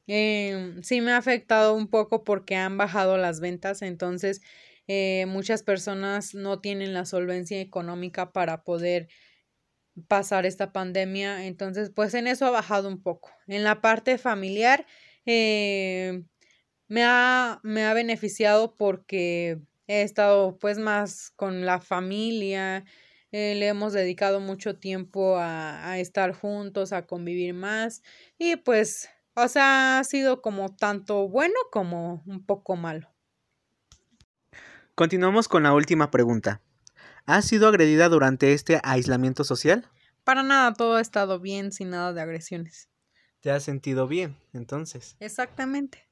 sí 0.07 1.01
me 1.01 1.11
ha 1.11 1.17
afectado 1.17 1.73
un 1.73 1.87
poco 1.87 2.23
porque 2.25 2.55
han 2.57 2.77
bajado 2.77 3.17
las 3.17 3.39
ventas, 3.39 3.81
entonces 3.81 4.41
muchas 5.27 5.63
personas 5.63 6.35
no 6.35 6.59
tienen 6.59 6.93
la 6.93 7.05
solvencia 7.05 7.59
económica 7.61 8.31
para 8.31 8.63
poder 8.63 9.07
pasar 10.07 10.45
esta 10.45 10.73
pandemia, 10.73 11.45
entonces 11.45 11.91
pues 11.95 12.13
en 12.13 12.27
eso 12.27 12.45
ha 12.45 12.51
bajado 12.51 12.87
un 12.87 13.01
poco. 13.01 13.31
En 13.47 13.63
la 13.63 13.81
parte 13.81 14.17
familiar, 14.17 14.85
me 16.87 17.03
ha, 17.03 17.59
me 17.63 17.85
ha 17.85 17.93
beneficiado 17.93 18.75
porque 18.75 19.59
he 19.87 20.01
estado 20.03 20.57
pues 20.59 20.77
más 20.79 21.31
con 21.31 21.65
la 21.65 21.79
familia, 21.79 22.85
eh, 23.31 23.55
le 23.55 23.67
hemos 23.67 23.93
dedicado 23.93 24.39
mucho 24.39 24.77
tiempo 24.77 25.37
a, 25.37 25.89
a 25.91 25.99
estar 25.99 26.33
juntos, 26.33 26.93
a 26.93 27.07
convivir 27.07 27.53
más 27.53 28.03
y 28.37 28.57
pues, 28.57 29.09
o 29.35 29.47
sea, 29.47 29.99
ha 29.99 30.03
sido 30.03 30.41
como 30.41 30.75
tanto 30.75 31.27
bueno 31.29 31.55
como 31.71 32.23
un 32.27 32.45
poco 32.45 32.75
malo. 32.75 33.12
Continuamos 34.95 35.47
con 35.47 35.63
la 35.63 35.73
última 35.73 36.11
pregunta. 36.11 36.61
¿Has 37.25 37.45
sido 37.45 37.67
agredida 37.67 38.09
durante 38.09 38.53
este 38.53 38.79
aislamiento 38.83 39.43
social? 39.43 39.89
Para 40.23 40.43
nada, 40.43 40.71
todo 40.73 40.97
ha 40.97 41.01
estado 41.01 41.39
bien, 41.39 41.71
sin 41.71 41.89
nada 41.89 42.13
de 42.13 42.21
agresiones. 42.21 42.89
¿Te 43.41 43.49
has 43.49 43.63
sentido 43.63 44.07
bien, 44.07 44.37
entonces? 44.53 45.17
Exactamente. 45.19 46.07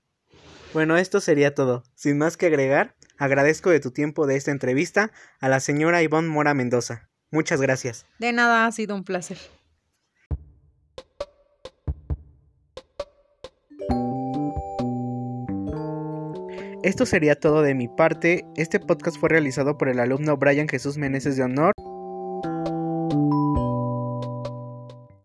Bueno, 0.73 0.97
esto 0.97 1.21
sería 1.21 1.53
todo. 1.53 1.83
Sin 1.93 2.17
más 2.17 2.37
que 2.37 2.47
agregar, 2.47 2.95
agradezco 3.19 3.69
de 3.69 3.81
tu 3.81 3.91
tiempo 3.91 4.25
de 4.25 4.35
esta 4.35 4.49
entrevista 4.49 5.11
a 5.39 5.47
la 5.47 5.59
señora 5.59 6.01
Ivonne 6.01 6.29
Mora 6.29 6.55
Mendoza. 6.55 7.07
Muchas 7.29 7.61
gracias. 7.61 8.07
De 8.17 8.33
nada, 8.33 8.65
ha 8.65 8.71
sido 8.71 8.95
un 8.95 9.03
placer. 9.03 9.37
Esto 16.83 17.05
sería 17.05 17.35
todo 17.35 17.61
de 17.61 17.75
mi 17.75 17.87
parte. 17.87 18.43
Este 18.55 18.79
podcast 18.79 19.17
fue 19.17 19.29
realizado 19.29 19.77
por 19.77 19.87
el 19.87 19.99
alumno 19.99 20.37
Brian 20.37 20.67
Jesús 20.67 20.97
Meneses 20.97 21.37
de 21.37 21.43
Honor 21.43 21.73